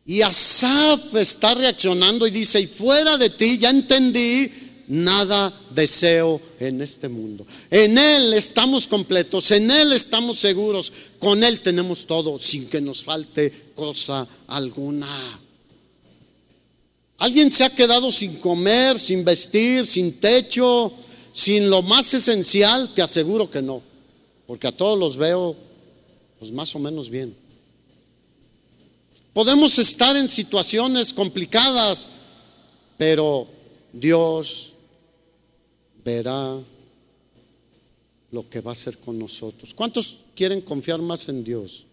[0.04, 4.50] Y Asaf está reaccionando y dice, y fuera de ti ya entendí,
[4.88, 7.44] nada deseo en este mundo.
[7.70, 13.02] En Él estamos completos, en Él estamos seguros, con Él tenemos todo, sin que nos
[13.02, 15.08] falte cosa alguna.
[17.18, 20.92] ¿Alguien se ha quedado sin comer, sin vestir, sin techo,
[21.32, 22.92] sin lo más esencial?
[22.94, 23.82] Te aseguro que no,
[24.46, 25.56] porque a todos los veo
[26.38, 27.34] pues más o menos bien.
[29.32, 32.08] Podemos estar en situaciones complicadas,
[32.96, 33.46] pero
[33.92, 34.72] Dios
[36.04, 36.58] verá
[38.30, 39.74] lo que va a hacer con nosotros.
[39.74, 41.86] ¿Cuántos quieren confiar más en Dios?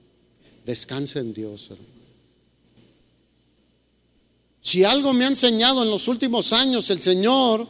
[0.65, 1.92] Descansa en Dios, hermano.
[4.63, 7.67] Si algo me ha enseñado en los últimos años el Señor,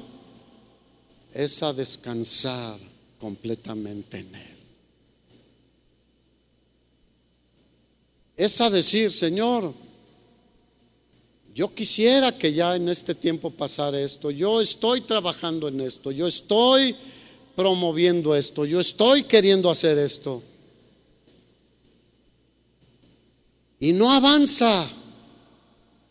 [1.34, 2.78] es a descansar
[3.18, 4.58] completamente en Él.
[8.38, 9.74] Es a decir, Señor,
[11.56, 16.28] yo quisiera que ya en este tiempo pasara esto, yo estoy trabajando en esto, yo
[16.28, 16.96] estoy
[17.56, 20.44] promoviendo esto, yo estoy queriendo hacer esto.
[23.80, 24.88] Y no avanza.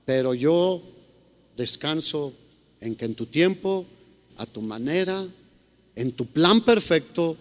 [0.05, 0.82] Pero yo
[1.57, 2.34] descanso
[2.80, 3.86] en que en tu tiempo,
[4.36, 5.24] a tu manera,
[5.94, 7.36] en tu plan perfecto,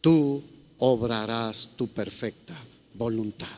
[0.00, 0.42] tú
[0.78, 2.56] obrarás tu perfecta
[2.94, 3.48] voluntad.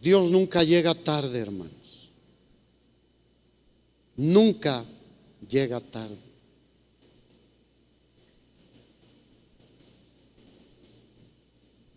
[0.00, 2.10] Dios nunca llega tarde, hermanos.
[4.16, 4.84] Nunca
[5.48, 6.16] llega tarde.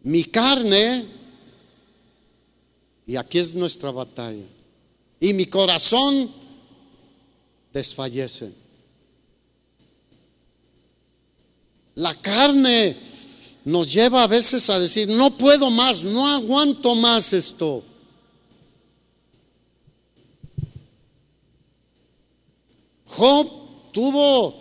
[0.04, 1.06] Mi carne
[3.06, 4.46] Y aquí es nuestra batalla.
[5.20, 6.32] Y mi corazón
[7.74, 8.52] desfallece.
[11.96, 12.96] La carne
[13.66, 17.84] nos lleva a veces a decir, no puedo más, no aguanto más esto.
[23.06, 23.48] Job
[23.92, 24.56] tuvo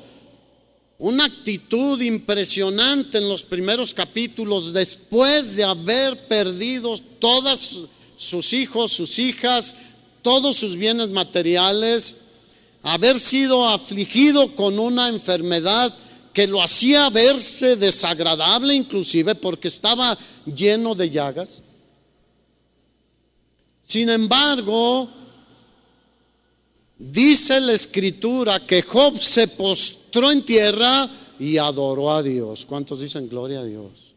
[0.98, 7.88] una actitud impresionante en los primeros capítulos después de haber perdido todos
[8.20, 9.76] sus hijos, sus hijas,
[10.22, 12.26] todos sus bienes materiales,
[12.82, 15.94] haber sido afligido con una enfermedad
[16.32, 21.62] que lo hacía verse desagradable inclusive porque estaba lleno de llagas.
[23.80, 25.08] Sin embargo,
[27.00, 31.08] Dice la escritura que Job se postró en tierra
[31.38, 32.66] y adoró a Dios.
[32.66, 34.09] ¿Cuántos dicen gloria a Dios?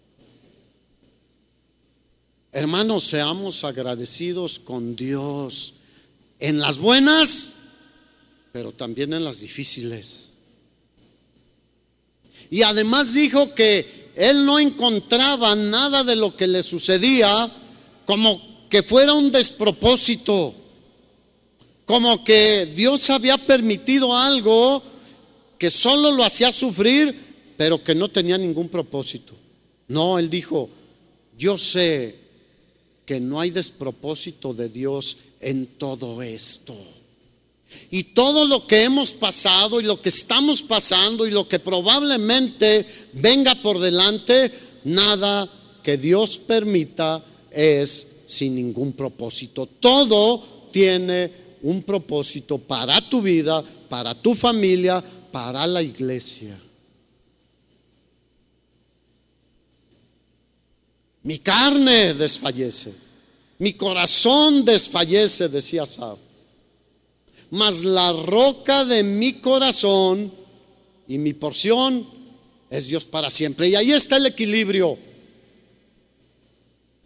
[2.54, 5.74] Hermanos, seamos agradecidos con Dios
[6.40, 7.56] en las buenas,
[8.52, 10.34] pero también en las difíciles.
[12.52, 17.52] Y además dijo que él no encontraba nada de lo que le sucedía
[18.06, 18.40] como
[18.70, 20.54] que fuera un despropósito
[21.86, 24.82] como que Dios había permitido algo
[25.58, 27.14] que solo lo hacía sufrir,
[27.58, 29.34] pero que no tenía ningún propósito.
[29.88, 30.70] No, él dijo,
[31.38, 32.23] yo sé
[33.06, 36.76] que no hay despropósito de Dios en todo esto.
[37.90, 42.86] Y todo lo que hemos pasado y lo que estamos pasando y lo que probablemente
[43.14, 44.52] venga por delante,
[44.84, 45.50] nada
[45.82, 49.66] que Dios permita es sin ningún propósito.
[49.66, 51.32] Todo tiene
[51.64, 56.60] un propósito para tu vida, para tu familia, para la iglesia.
[61.24, 62.94] Mi carne desfallece,
[63.60, 66.18] mi corazón desfallece, decía Sab.
[67.52, 70.34] Mas la roca de mi corazón
[71.08, 72.06] y mi porción
[72.70, 73.70] es Dios para siempre.
[73.70, 74.98] Y ahí está el equilibrio.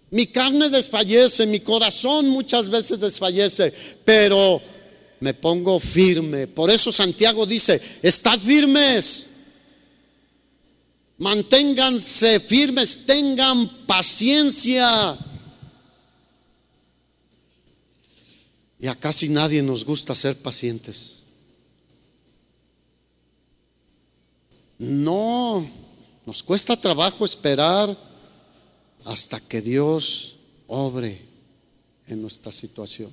[0.09, 3.73] Mi carne desfallece, mi corazón muchas veces desfallece,
[4.05, 4.61] pero
[5.19, 6.47] me pongo firme.
[6.47, 9.31] Por eso Santiago dice, estad firmes,
[11.17, 15.17] manténganse firmes, tengan paciencia.
[18.79, 21.17] Y a casi nadie nos gusta ser pacientes.
[24.77, 25.67] No,
[26.25, 27.97] nos cuesta trabajo esperar
[29.05, 30.35] hasta que Dios
[30.67, 31.19] obre
[32.05, 33.09] en nuestra situación.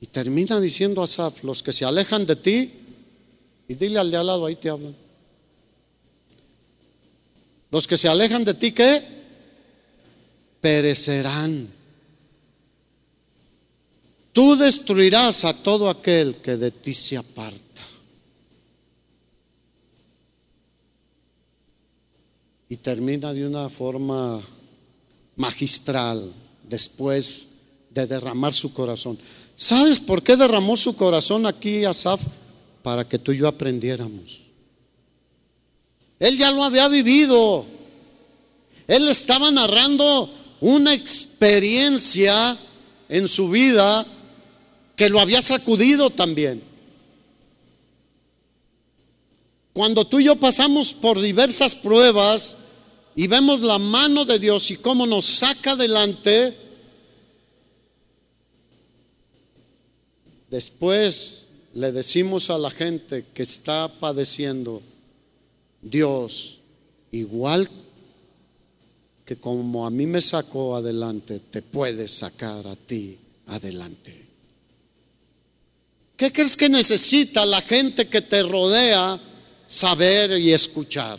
[0.00, 2.72] Y termina diciendo Asaf, los que se alejan de ti,
[3.68, 4.96] y dile al de al lado, ahí te hablan.
[7.70, 9.02] Los que se alejan de ti, ¿qué?
[10.60, 11.68] Perecerán.
[14.32, 17.68] Tú destruirás a todo aquel que de ti se aparta.
[22.68, 24.40] y termina de una forma
[25.36, 26.32] magistral
[26.68, 27.60] después
[27.90, 29.18] de derramar su corazón.
[29.56, 32.20] ¿Sabes por qué derramó su corazón aquí Asaf?
[32.82, 34.42] Para que tú y yo aprendiéramos.
[36.18, 37.64] Él ya lo había vivido.
[38.86, 42.56] Él estaba narrando una experiencia
[43.08, 44.06] en su vida
[44.96, 46.62] que lo había sacudido también.
[49.72, 52.64] Cuando tú y yo pasamos por diversas pruebas
[53.14, 56.56] y vemos la mano de Dios y cómo nos saca adelante,
[60.50, 64.82] después le decimos a la gente que está padeciendo,
[65.82, 66.58] Dios,
[67.12, 67.68] igual
[69.24, 74.26] que como a mí me sacó adelante, te puede sacar a ti adelante.
[76.16, 79.20] ¿Qué crees que necesita la gente que te rodea
[79.68, 81.18] saber y escuchar.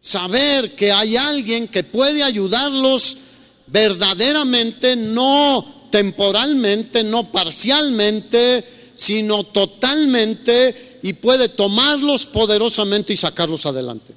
[0.00, 3.18] Saber que hay alguien que puede ayudarlos
[3.66, 8.64] verdaderamente, no temporalmente, no parcialmente,
[8.94, 14.14] sino totalmente y puede tomarlos poderosamente y sacarlos adelante.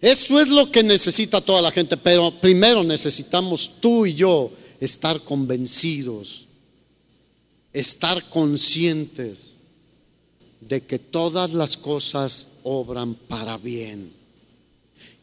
[0.00, 5.20] Eso es lo que necesita toda la gente, pero primero necesitamos tú y yo estar
[5.20, 6.46] convencidos,
[7.72, 9.56] estar conscientes
[10.60, 14.10] de que todas las cosas obran para bien.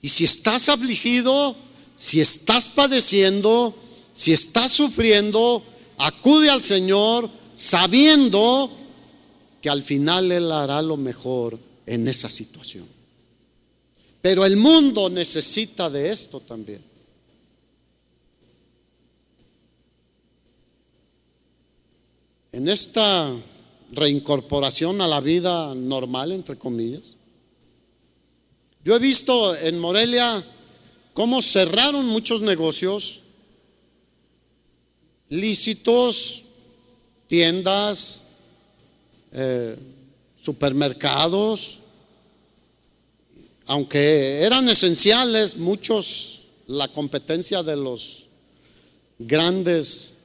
[0.02, 1.56] Y si estás afligido,
[1.96, 3.74] si estás padeciendo,
[4.14, 5.64] si estás sufriendo,
[5.98, 8.70] acude al Señor sabiendo
[9.62, 12.88] que al final Él hará lo mejor en esa situación.
[14.22, 16.82] Pero el mundo necesita de esto también.
[22.52, 23.32] En esta
[23.92, 27.16] reincorporación a la vida normal, entre comillas,
[28.84, 30.44] yo he visto en Morelia
[31.14, 33.24] cómo cerraron muchos negocios
[35.30, 36.44] lícitos,
[37.28, 38.24] tiendas,
[39.32, 39.78] eh,
[40.42, 41.80] supermercados,
[43.66, 48.26] aunque eran esenciales, muchos, la competencia de los
[49.20, 50.16] grandes,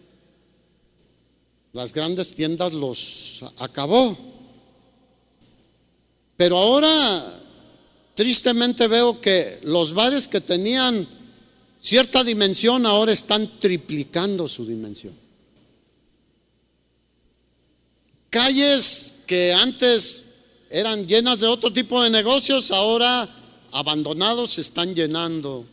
[1.72, 4.16] las grandes tiendas los acabó.
[6.36, 7.40] Pero ahora,
[8.14, 11.07] tristemente veo que los bares que tenían
[11.83, 15.14] cierta dimensión ahora están triplicando su dimensión.
[18.30, 20.37] Calles que antes
[20.70, 23.28] eran llenas de otro tipo de negocios, ahora
[23.72, 25.66] abandonados se están llenando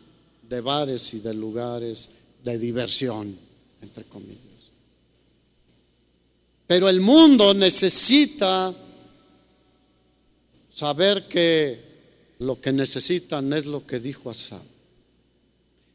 [0.49, 2.09] de bares y de lugares
[2.43, 3.37] de diversión,
[3.81, 4.39] entre comillas.
[6.67, 8.75] Pero el mundo necesita
[10.69, 11.79] saber que
[12.39, 14.68] lo que necesitan es lo que dijo Asab.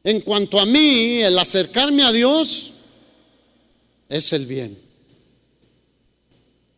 [0.05, 2.73] En cuanto a mí, el acercarme a Dios
[4.09, 4.79] es el bien.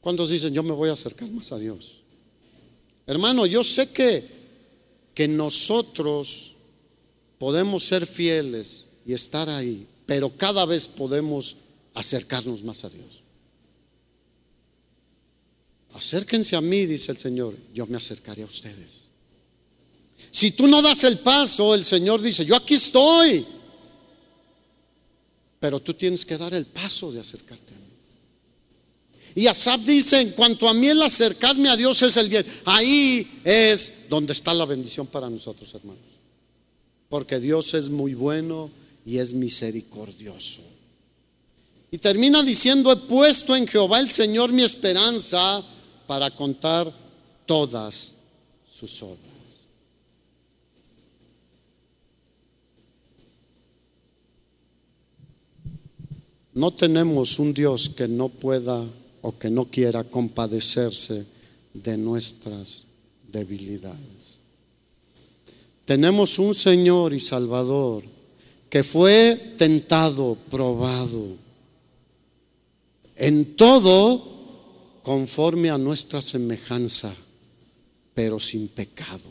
[0.00, 2.02] ¿Cuántos dicen, yo me voy a acercar más a Dios?
[3.04, 4.24] Hermano, yo sé que,
[5.12, 6.52] que nosotros
[7.38, 11.56] podemos ser fieles y estar ahí, pero cada vez podemos
[11.94, 13.22] acercarnos más a Dios.
[15.94, 19.05] Acérquense a mí, dice el Señor, yo me acercaré a ustedes.
[20.36, 23.42] Si tú no das el paso, el Señor dice, yo aquí estoy.
[25.58, 27.84] Pero tú tienes que dar el paso de acercarte a mí.
[29.34, 32.44] Y Asab dice, en cuanto a mí el acercarme a Dios es el bien.
[32.66, 36.04] Ahí es donde está la bendición para nosotros, hermanos.
[37.08, 38.70] Porque Dios es muy bueno
[39.06, 40.60] y es misericordioso.
[41.90, 45.64] Y termina diciendo, he puesto en Jehová el Señor mi esperanza
[46.06, 46.92] para contar
[47.46, 48.16] todas
[48.70, 49.25] sus obras.
[56.56, 58.82] No tenemos un Dios que no pueda
[59.20, 61.26] o que no quiera compadecerse
[61.74, 62.84] de nuestras
[63.30, 64.38] debilidades.
[65.84, 68.04] Tenemos un Señor y Salvador
[68.70, 71.36] que fue tentado, probado,
[73.16, 74.22] en todo
[75.02, 77.14] conforme a nuestra semejanza,
[78.14, 79.28] pero sin pecado.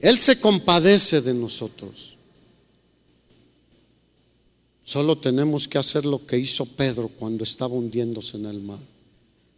[0.00, 2.17] Él se compadece de nosotros.
[4.88, 8.78] Solo tenemos que hacer lo que hizo Pedro cuando estaba hundiéndose en el mar.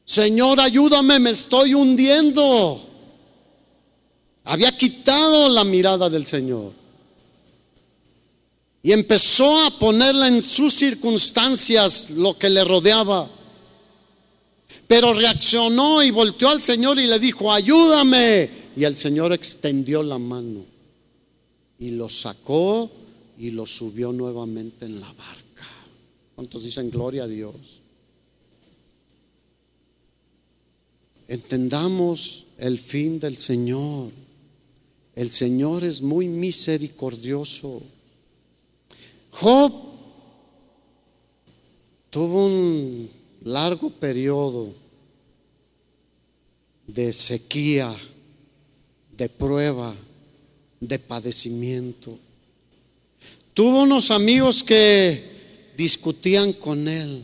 [0.05, 2.81] Señor, ayúdame, me estoy hundiendo.
[4.43, 6.73] Había quitado la mirada del Señor.
[8.83, 13.31] Y empezó a ponerla en sus circunstancias, lo que le rodeaba.
[14.89, 18.51] Pero reaccionó y volteó al Señor y le dijo, ayúdame.
[18.77, 20.65] Y el Señor extendió la mano
[21.79, 22.91] y lo sacó
[23.41, 25.67] y lo subió nuevamente en la barca.
[26.35, 27.81] ¿Cuántos dicen gloria a Dios?
[31.27, 34.11] Entendamos el fin del Señor.
[35.17, 37.83] El Señor es muy misericordioso.
[39.31, 39.73] Job
[42.11, 43.09] tuvo un
[43.45, 44.69] largo periodo
[46.87, 47.97] de sequía,
[49.17, 49.97] de prueba,
[50.79, 52.19] de padecimiento.
[53.61, 55.23] Tuvo unos amigos que
[55.77, 57.23] discutían con él,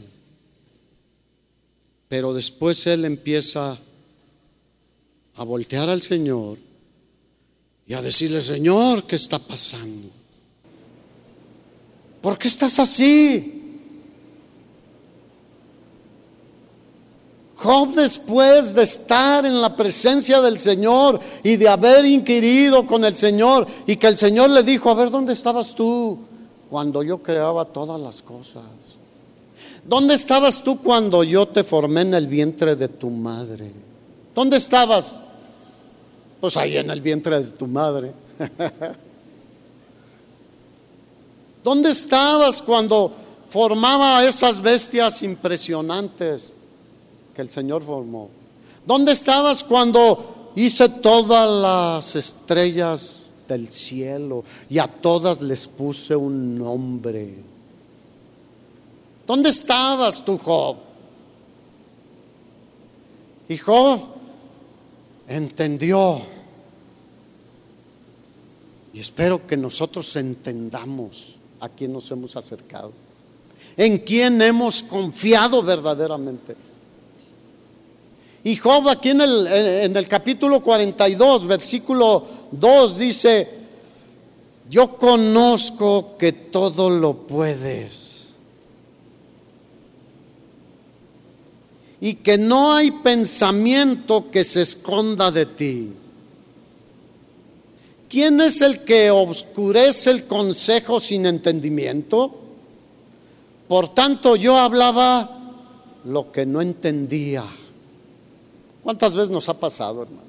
[2.08, 3.78] pero después él empieza
[5.36, 6.58] a voltear al Señor
[7.86, 10.10] y a decirle, Señor, ¿qué está pasando?
[12.20, 13.62] ¿Por qué estás así?
[17.54, 23.16] Job después de estar en la presencia del Señor y de haber inquirido con el
[23.16, 26.25] Señor y que el Señor le dijo, a ver, ¿dónde estabas tú
[26.70, 28.62] cuando yo creaba todas las cosas?
[29.84, 33.72] ¿Dónde estabas tú cuando yo te formé en el vientre de tu madre?
[34.34, 35.18] ¿Dónde estabas?
[36.40, 38.12] Pues ahí en el vientre de tu madre.
[41.64, 43.12] ¿Dónde estabas cuando
[43.46, 46.52] formaba esas bestias impresionantes?
[47.36, 48.30] que el Señor formó.
[48.86, 56.58] ¿Dónde estabas cuando hice todas las estrellas del cielo y a todas les puse un
[56.58, 57.34] nombre?
[59.26, 60.76] ¿Dónde estabas tú, Job?
[63.48, 64.00] Y Job
[65.28, 66.20] entendió
[68.96, 72.92] Y espero que nosotros entendamos a quién nos hemos acercado,
[73.76, 76.56] en quién hemos confiado verdaderamente.
[78.42, 83.48] Y Job aquí en el, en el capítulo 42, versículo 2 dice,
[84.68, 88.16] yo conozco que todo lo puedes
[92.00, 95.92] y que no hay pensamiento que se esconda de ti.
[98.08, 102.32] ¿Quién es el que oscurece el consejo sin entendimiento?
[103.68, 105.28] Por tanto, yo hablaba
[106.04, 107.44] lo que no entendía.
[108.82, 110.25] ¿Cuántas veces nos ha pasado, hermanos?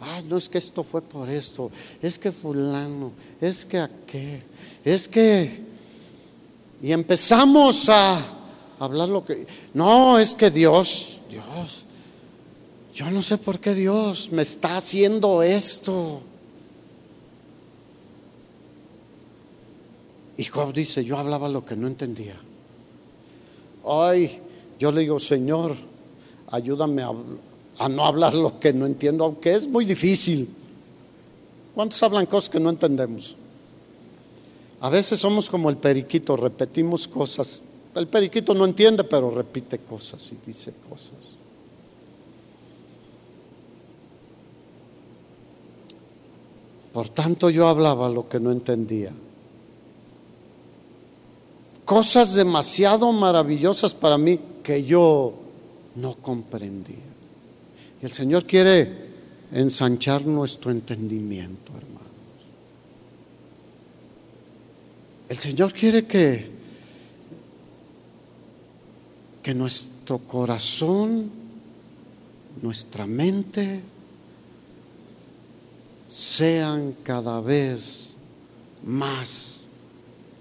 [0.00, 1.70] Ay, no es que esto fue por esto,
[2.00, 4.42] es que fulano, es que aquel,
[4.84, 5.66] es que...
[6.80, 8.20] Y empezamos a
[8.78, 9.46] hablar lo que...
[9.74, 11.84] No, es que Dios, Dios,
[12.94, 16.20] yo no sé por qué Dios me está haciendo esto.
[20.36, 22.36] Y Job dice, yo hablaba lo que no entendía.
[23.84, 24.40] Ay,
[24.78, 25.76] yo le digo, Señor,
[26.50, 27.12] ayúdame a,
[27.78, 30.48] a, no hablar lo que no entiendo, aunque es muy difícil.
[31.74, 33.36] ¿Cuántos hablan cosas que no entendemos?
[34.80, 37.62] A veces somos como el periquito, repetimos cosas
[37.98, 41.36] el periquito no entiende, pero repite cosas y dice cosas.
[46.92, 49.12] Por tanto yo hablaba lo que no entendía.
[51.84, 55.32] Cosas demasiado maravillosas para mí que yo
[55.96, 56.96] no comprendía.
[58.02, 59.08] Y el Señor quiere
[59.52, 62.08] ensanchar nuestro entendimiento, hermanos.
[65.28, 66.58] El Señor quiere que
[69.48, 71.30] que nuestro corazón,
[72.60, 73.80] nuestra mente,
[76.06, 78.12] sean cada vez
[78.84, 79.62] más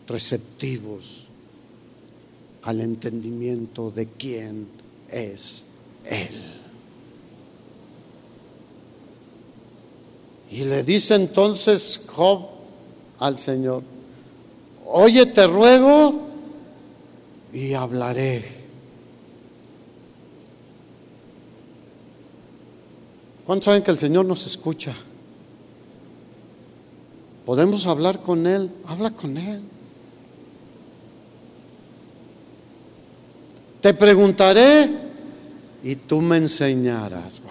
[0.10, 1.28] receptivos
[2.64, 4.68] al entendimiento de quién
[5.10, 5.68] es
[6.04, 6.57] Él.
[10.50, 12.48] Y le dice entonces Job
[13.20, 13.84] al Señor,
[14.86, 16.28] oye, te ruego
[17.52, 18.58] y hablaré.
[23.46, 24.94] ¿Cuántos saben que el Señor nos escucha?
[27.46, 29.62] Podemos hablar con Él, habla con Él.
[33.80, 34.90] Te preguntaré
[35.82, 37.42] y tú me enseñarás.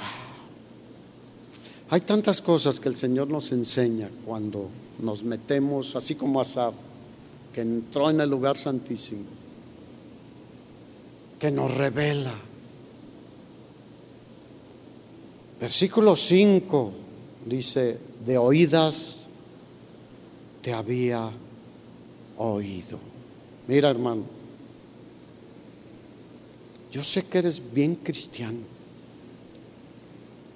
[1.91, 4.68] Hay tantas cosas que el Señor nos enseña cuando
[5.01, 6.74] nos metemos, así como Asaf,
[7.53, 9.24] que entró en el lugar santísimo,
[11.39, 12.34] que nos revela
[15.61, 16.93] Versículo 5
[17.47, 19.22] dice, de oídas
[20.61, 21.30] te había
[22.37, 22.99] oído.
[23.66, 24.24] Mira hermano,
[26.93, 28.59] yo sé que eres bien cristiano,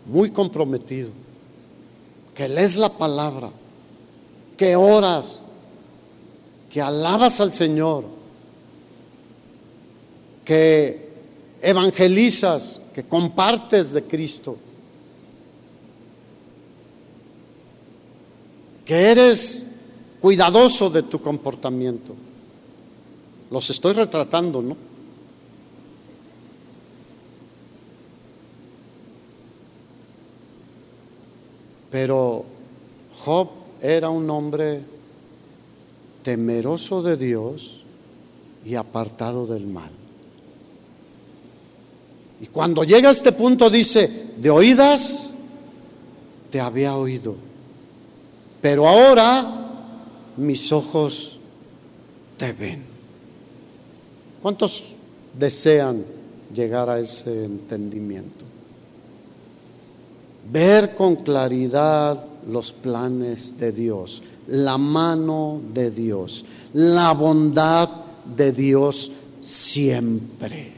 [0.07, 1.11] muy comprometido,
[2.35, 3.51] que lees la palabra,
[4.57, 5.43] que oras,
[6.69, 8.05] que alabas al Señor,
[10.45, 11.09] que
[11.63, 14.57] evangelizas, que compartes de Cristo.
[18.91, 19.77] que eres
[20.21, 22.13] cuidadoso de tu comportamiento.
[23.49, 24.77] Los estoy retratando, ¿no?
[32.01, 32.47] Pero
[33.25, 33.49] Job
[33.83, 34.81] era un hombre
[36.23, 37.83] temeroso de Dios
[38.65, 39.91] y apartado del mal.
[42.41, 45.35] Y cuando llega a este punto dice, de oídas
[46.51, 47.51] te había oído
[48.61, 49.45] pero ahora
[50.37, 51.39] mis ojos
[52.37, 52.83] te ven.
[54.43, 54.97] ¿Cuántos
[55.39, 56.05] desean
[56.55, 58.50] llegar a ese entendimiento?
[60.53, 67.89] Ver con claridad los planes de Dios, la mano de Dios, la bondad
[68.37, 70.73] de Dios siempre.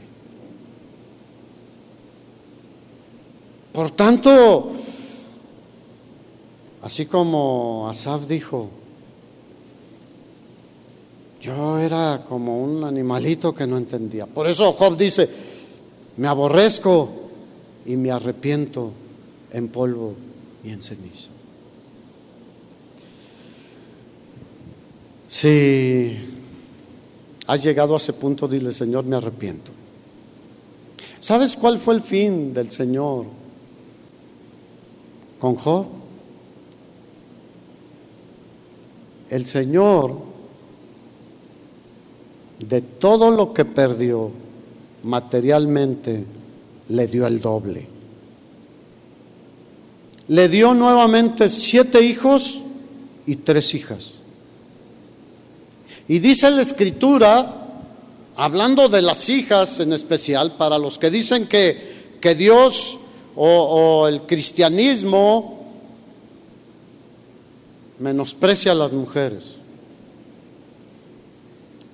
[3.71, 4.69] Por tanto,
[6.83, 8.69] Así como Asaf dijo,
[11.39, 14.25] yo era como un animalito que no entendía.
[14.25, 15.29] Por eso Job dice,
[16.17, 17.09] me aborrezco
[17.85, 18.91] y me arrepiento
[19.53, 20.15] en polvo
[20.63, 21.29] y en ceniza.
[25.27, 26.17] Si
[27.47, 29.71] has llegado a ese punto, dile, Señor, me arrepiento.
[31.19, 33.25] ¿Sabes cuál fue el fin del Señor
[35.39, 36.03] con Job?
[39.33, 40.15] el Señor
[42.59, 44.29] de todo lo que perdió
[45.03, 46.23] materialmente
[46.89, 47.92] le dio el doble.
[50.27, 52.59] Le dio nuevamente siete hijos
[53.25, 54.13] y tres hijas.
[56.07, 57.67] Y dice la escritura,
[58.35, 62.99] hablando de las hijas en especial, para los que dicen que, que Dios
[63.35, 65.59] o, o el cristianismo
[67.99, 69.55] menosprecia a las mujeres.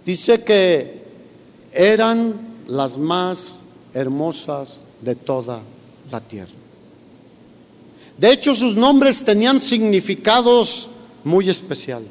[0.06, 1.04] Dice que
[1.72, 2.34] eran
[2.68, 3.62] las más
[3.94, 5.62] hermosas de toda
[6.12, 6.52] la tierra.
[8.20, 10.90] De hecho, sus nombres tenían significados
[11.24, 12.10] muy especiales.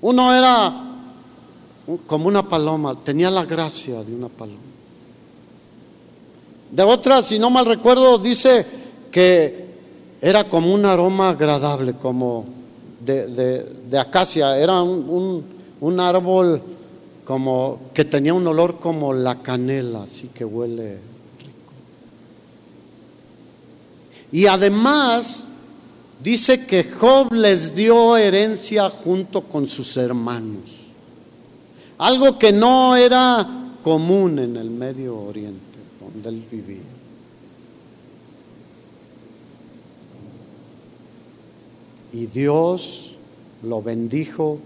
[0.00, 0.72] Uno era
[2.06, 4.60] como una paloma, tenía la gracia de una paloma.
[6.70, 8.64] De otra, si no mal recuerdo, dice
[9.10, 9.66] que
[10.20, 12.44] era como un aroma agradable, como
[13.04, 15.44] de, acacia, era un,
[15.80, 16.62] un, árbol
[17.24, 21.09] como que tenía un olor como la canela, así que huele
[24.32, 25.48] Y además
[26.22, 30.92] dice que Job les dio herencia junto con sus hermanos,
[31.98, 33.46] algo que no era
[33.82, 36.80] común en el Medio Oriente, donde él vivía.
[42.12, 43.14] Y Dios
[43.62, 44.58] lo bendijo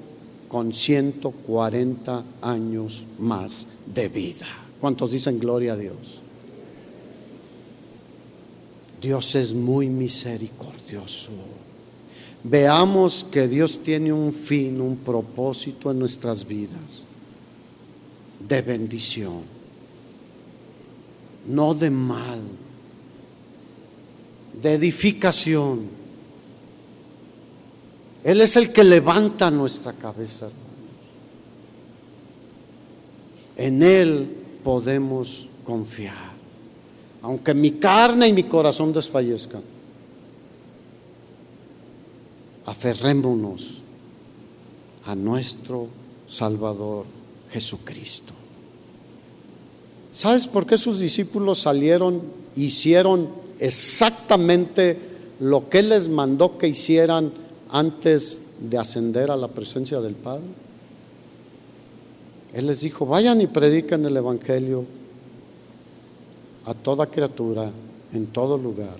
[0.49, 4.47] con 140 años más de vida.
[4.81, 6.24] ¿Cuántos dicen gloria a Dios?
[9.05, 11.31] Dios es muy misericordioso.
[12.43, 17.05] Veamos que Dios tiene un fin, un propósito en nuestras vidas
[18.49, 19.43] de bendición,
[21.47, 22.43] no de mal,
[24.61, 26.05] de edificación
[28.25, 30.65] él es el que levanta nuestra cabeza, hermanos.
[33.57, 34.35] En Él
[34.65, 36.24] podemos confiar.
[37.25, 39.63] Aunque mi carne y mi corazón desfallezcan,
[42.67, 43.81] aferrémonos
[45.07, 45.89] a nuestro
[46.27, 47.07] Salvador
[47.51, 48.33] Jesucristo.
[50.13, 52.23] ¿Sabes por qué sus discípulos salieron,
[52.55, 54.99] hicieron exactamente
[55.41, 57.33] lo que les mandó que hicieran?
[57.75, 60.45] antes de ascender a la presencia del Padre.
[62.53, 64.85] Él les dijo, vayan y prediquen el Evangelio
[66.67, 67.71] a toda criatura,
[68.13, 68.97] en todo lugar.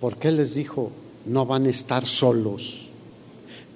[0.00, 0.90] Porque les dijo,
[1.26, 2.88] no van a estar solos.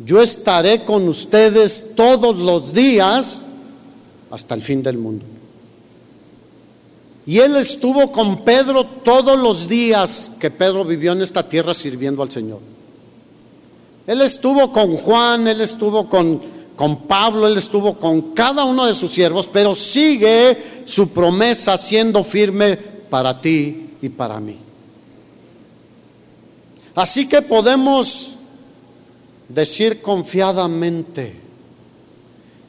[0.04, 3.46] Yo estaré con ustedes todos los días
[4.30, 5.24] hasta el fin del mundo.
[7.24, 12.22] Y él estuvo con Pedro todos los días que Pedro vivió en esta tierra sirviendo
[12.22, 12.58] al Señor.
[14.06, 16.40] Él estuvo con Juan, él estuvo con,
[16.82, 22.24] con Pablo, él estuvo con cada uno de sus siervos, pero sigue su promesa siendo
[22.24, 24.58] firme para ti y para mí.
[26.96, 28.32] Así que podemos
[29.48, 31.36] decir confiadamente,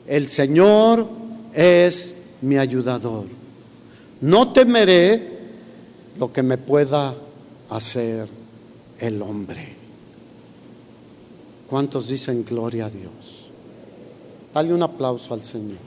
[0.05, 1.09] el Señor
[1.51, 3.26] es mi ayudador.
[4.22, 5.39] No temeré
[6.20, 7.16] lo que me pueda
[7.68, 8.28] hacer
[8.99, 9.74] el hombre.
[11.68, 13.42] ¿Cuántos dicen gloria a Dios?
[14.54, 15.78] Dale un aplauso al Señor.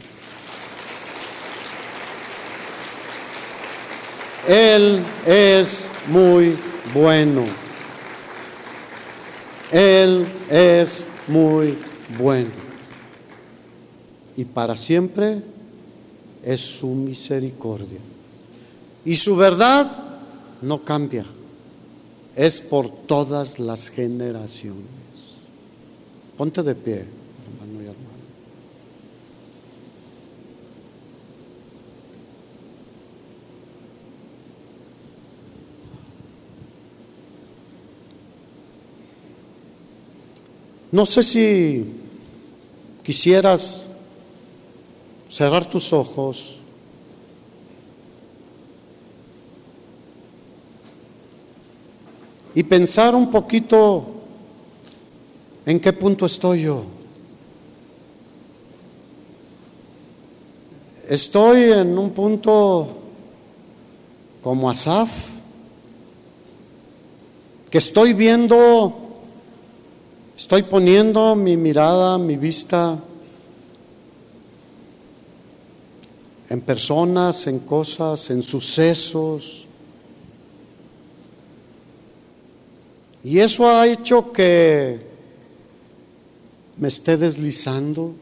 [4.48, 6.56] Él es muy
[6.92, 7.44] bueno.
[9.70, 11.78] Él es muy
[12.18, 12.50] bueno.
[14.36, 15.42] Y para siempre
[16.42, 17.98] es su misericordia.
[19.04, 19.90] Y su verdad
[20.62, 21.24] no cambia.
[22.34, 24.84] Es por todas las generaciones.
[26.36, 27.06] Ponte de pie,
[27.60, 28.16] hermano y hermano.
[40.96, 41.84] No sé si
[43.02, 43.84] quisieras
[45.28, 46.60] cerrar tus ojos
[52.54, 54.06] y pensar un poquito
[55.66, 56.82] en qué punto estoy yo.
[61.06, 62.88] Estoy en un punto
[64.42, 65.10] como Asaf,
[67.68, 69.05] que estoy viendo,
[70.36, 72.98] estoy poniendo mi mirada, mi vista
[76.48, 79.66] en personas, en cosas, en sucesos,
[83.26, 85.00] Y eso ha hecho que
[86.76, 88.14] me esté deslizando.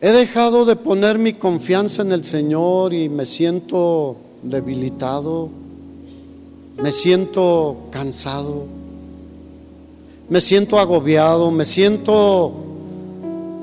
[0.00, 5.50] He dejado de poner mi confianza en el Señor y me siento debilitado,
[6.76, 8.66] me siento cansado,
[10.28, 12.52] me siento agobiado, me siento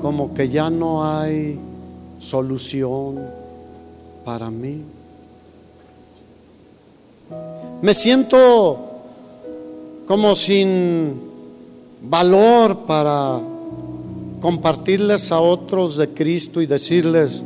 [0.00, 1.58] como que ya no hay
[2.18, 3.20] solución
[4.24, 4.82] para mí.
[7.82, 8.78] Me siento
[10.06, 11.20] como sin
[12.02, 13.40] valor para
[14.40, 17.44] compartirles a otros de Cristo y decirles,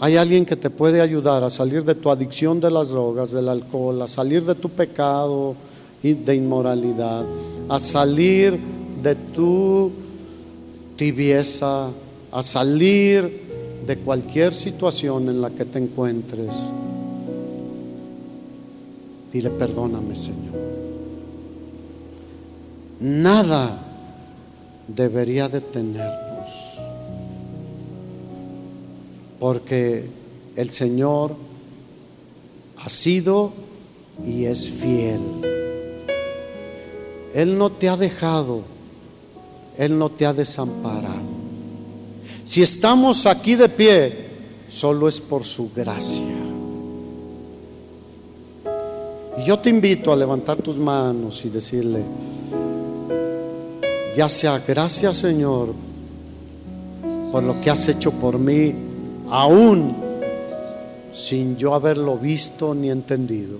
[0.00, 3.48] hay alguien que te puede ayudar a salir de tu adicción de las drogas, del
[3.48, 5.54] alcohol, a salir de tu pecado
[6.02, 7.24] y de inmoralidad,
[7.68, 8.58] a salir
[9.02, 9.92] de tu
[10.96, 11.90] tibieza,
[12.32, 13.44] a salir
[13.86, 16.54] de cualquier situación en la que te encuentres.
[19.32, 20.54] Dile, perdóname, Señor.
[23.00, 23.80] Nada
[24.88, 26.23] debería detenernos.
[29.38, 30.08] Porque
[30.56, 31.34] el Señor
[32.76, 33.52] ha sido
[34.24, 35.20] y es fiel.
[37.34, 38.62] Él no te ha dejado,
[39.76, 41.34] Él no te ha desamparado.
[42.44, 44.12] Si estamos aquí de pie,
[44.68, 46.24] solo es por su gracia.
[49.36, 52.04] Y yo te invito a levantar tus manos y decirle,
[54.14, 55.74] ya sea gracias Señor
[57.32, 58.72] por lo que has hecho por mí,
[59.30, 59.96] aún
[61.10, 63.58] sin yo haberlo visto ni entendido.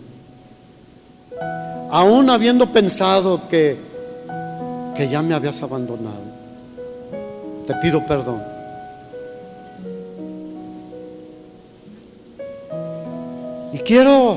[1.91, 3.77] Aún habiendo pensado que,
[4.97, 6.25] que ya me habías abandonado.
[7.67, 8.43] Te pido perdón.
[13.73, 14.37] Y quiero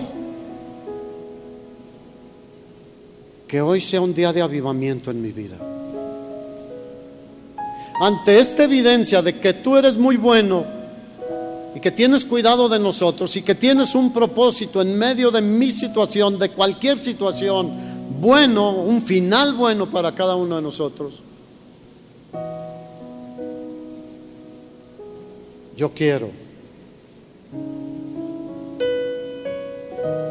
[3.48, 5.58] que hoy sea un día de avivamiento en mi vida
[8.00, 10.77] ante esta evidencia de que tú eres muy bueno
[11.78, 15.70] y que tienes cuidado de nosotros y que tienes un propósito en medio de mi
[15.70, 17.72] situación, de cualquier situación,
[18.20, 21.22] bueno, un final bueno para cada uno de nosotros.
[25.76, 26.32] Yo quiero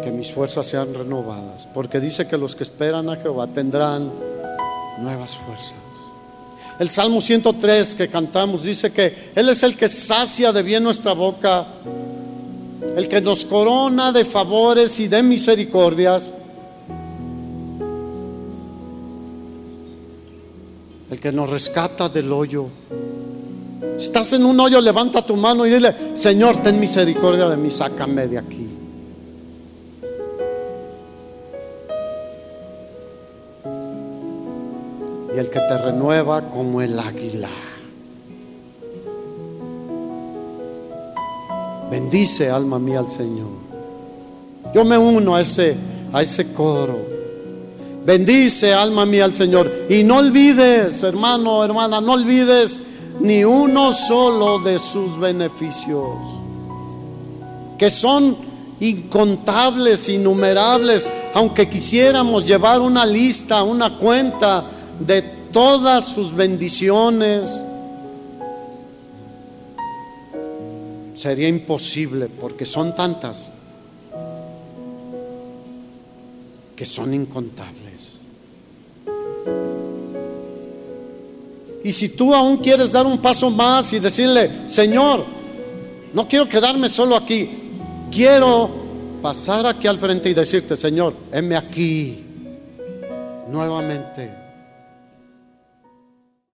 [0.02, 4.12] que mis fuerzas sean renovadas, porque dice que los que esperan a Jehová tendrán
[4.98, 5.85] nuevas fuerzas.
[6.78, 11.14] El Salmo 103 que cantamos dice que Él es el que sacia de bien nuestra
[11.14, 11.66] boca,
[12.96, 16.34] el que nos corona de favores y de misericordias,
[21.10, 22.66] el que nos rescata del hoyo.
[23.98, 28.26] Estás en un hoyo, levanta tu mano y dile, Señor, ten misericordia de mí, sácame
[28.26, 28.65] de aquí.
[35.36, 37.50] Y el que te renueva como el águila.
[41.90, 43.50] Bendice alma mía al Señor.
[44.74, 45.76] Yo me uno a ese,
[46.14, 46.96] a ese coro.
[48.06, 49.70] Bendice alma mía al Señor.
[49.90, 52.80] Y no olvides, hermano, hermana, no olvides
[53.20, 56.16] ni uno solo de sus beneficios.
[57.76, 58.34] Que son
[58.80, 61.10] incontables, innumerables.
[61.34, 64.70] Aunque quisiéramos llevar una lista, una cuenta
[65.00, 65.22] de
[65.52, 67.62] todas sus bendiciones,
[71.14, 73.52] sería imposible porque son tantas
[76.76, 78.20] que son incontables.
[81.82, 85.24] Y si tú aún quieres dar un paso más y decirle, Señor,
[86.12, 87.48] no quiero quedarme solo aquí,
[88.10, 88.68] quiero
[89.22, 92.24] pasar aquí al frente y decirte, Señor, heme aquí
[93.48, 94.45] nuevamente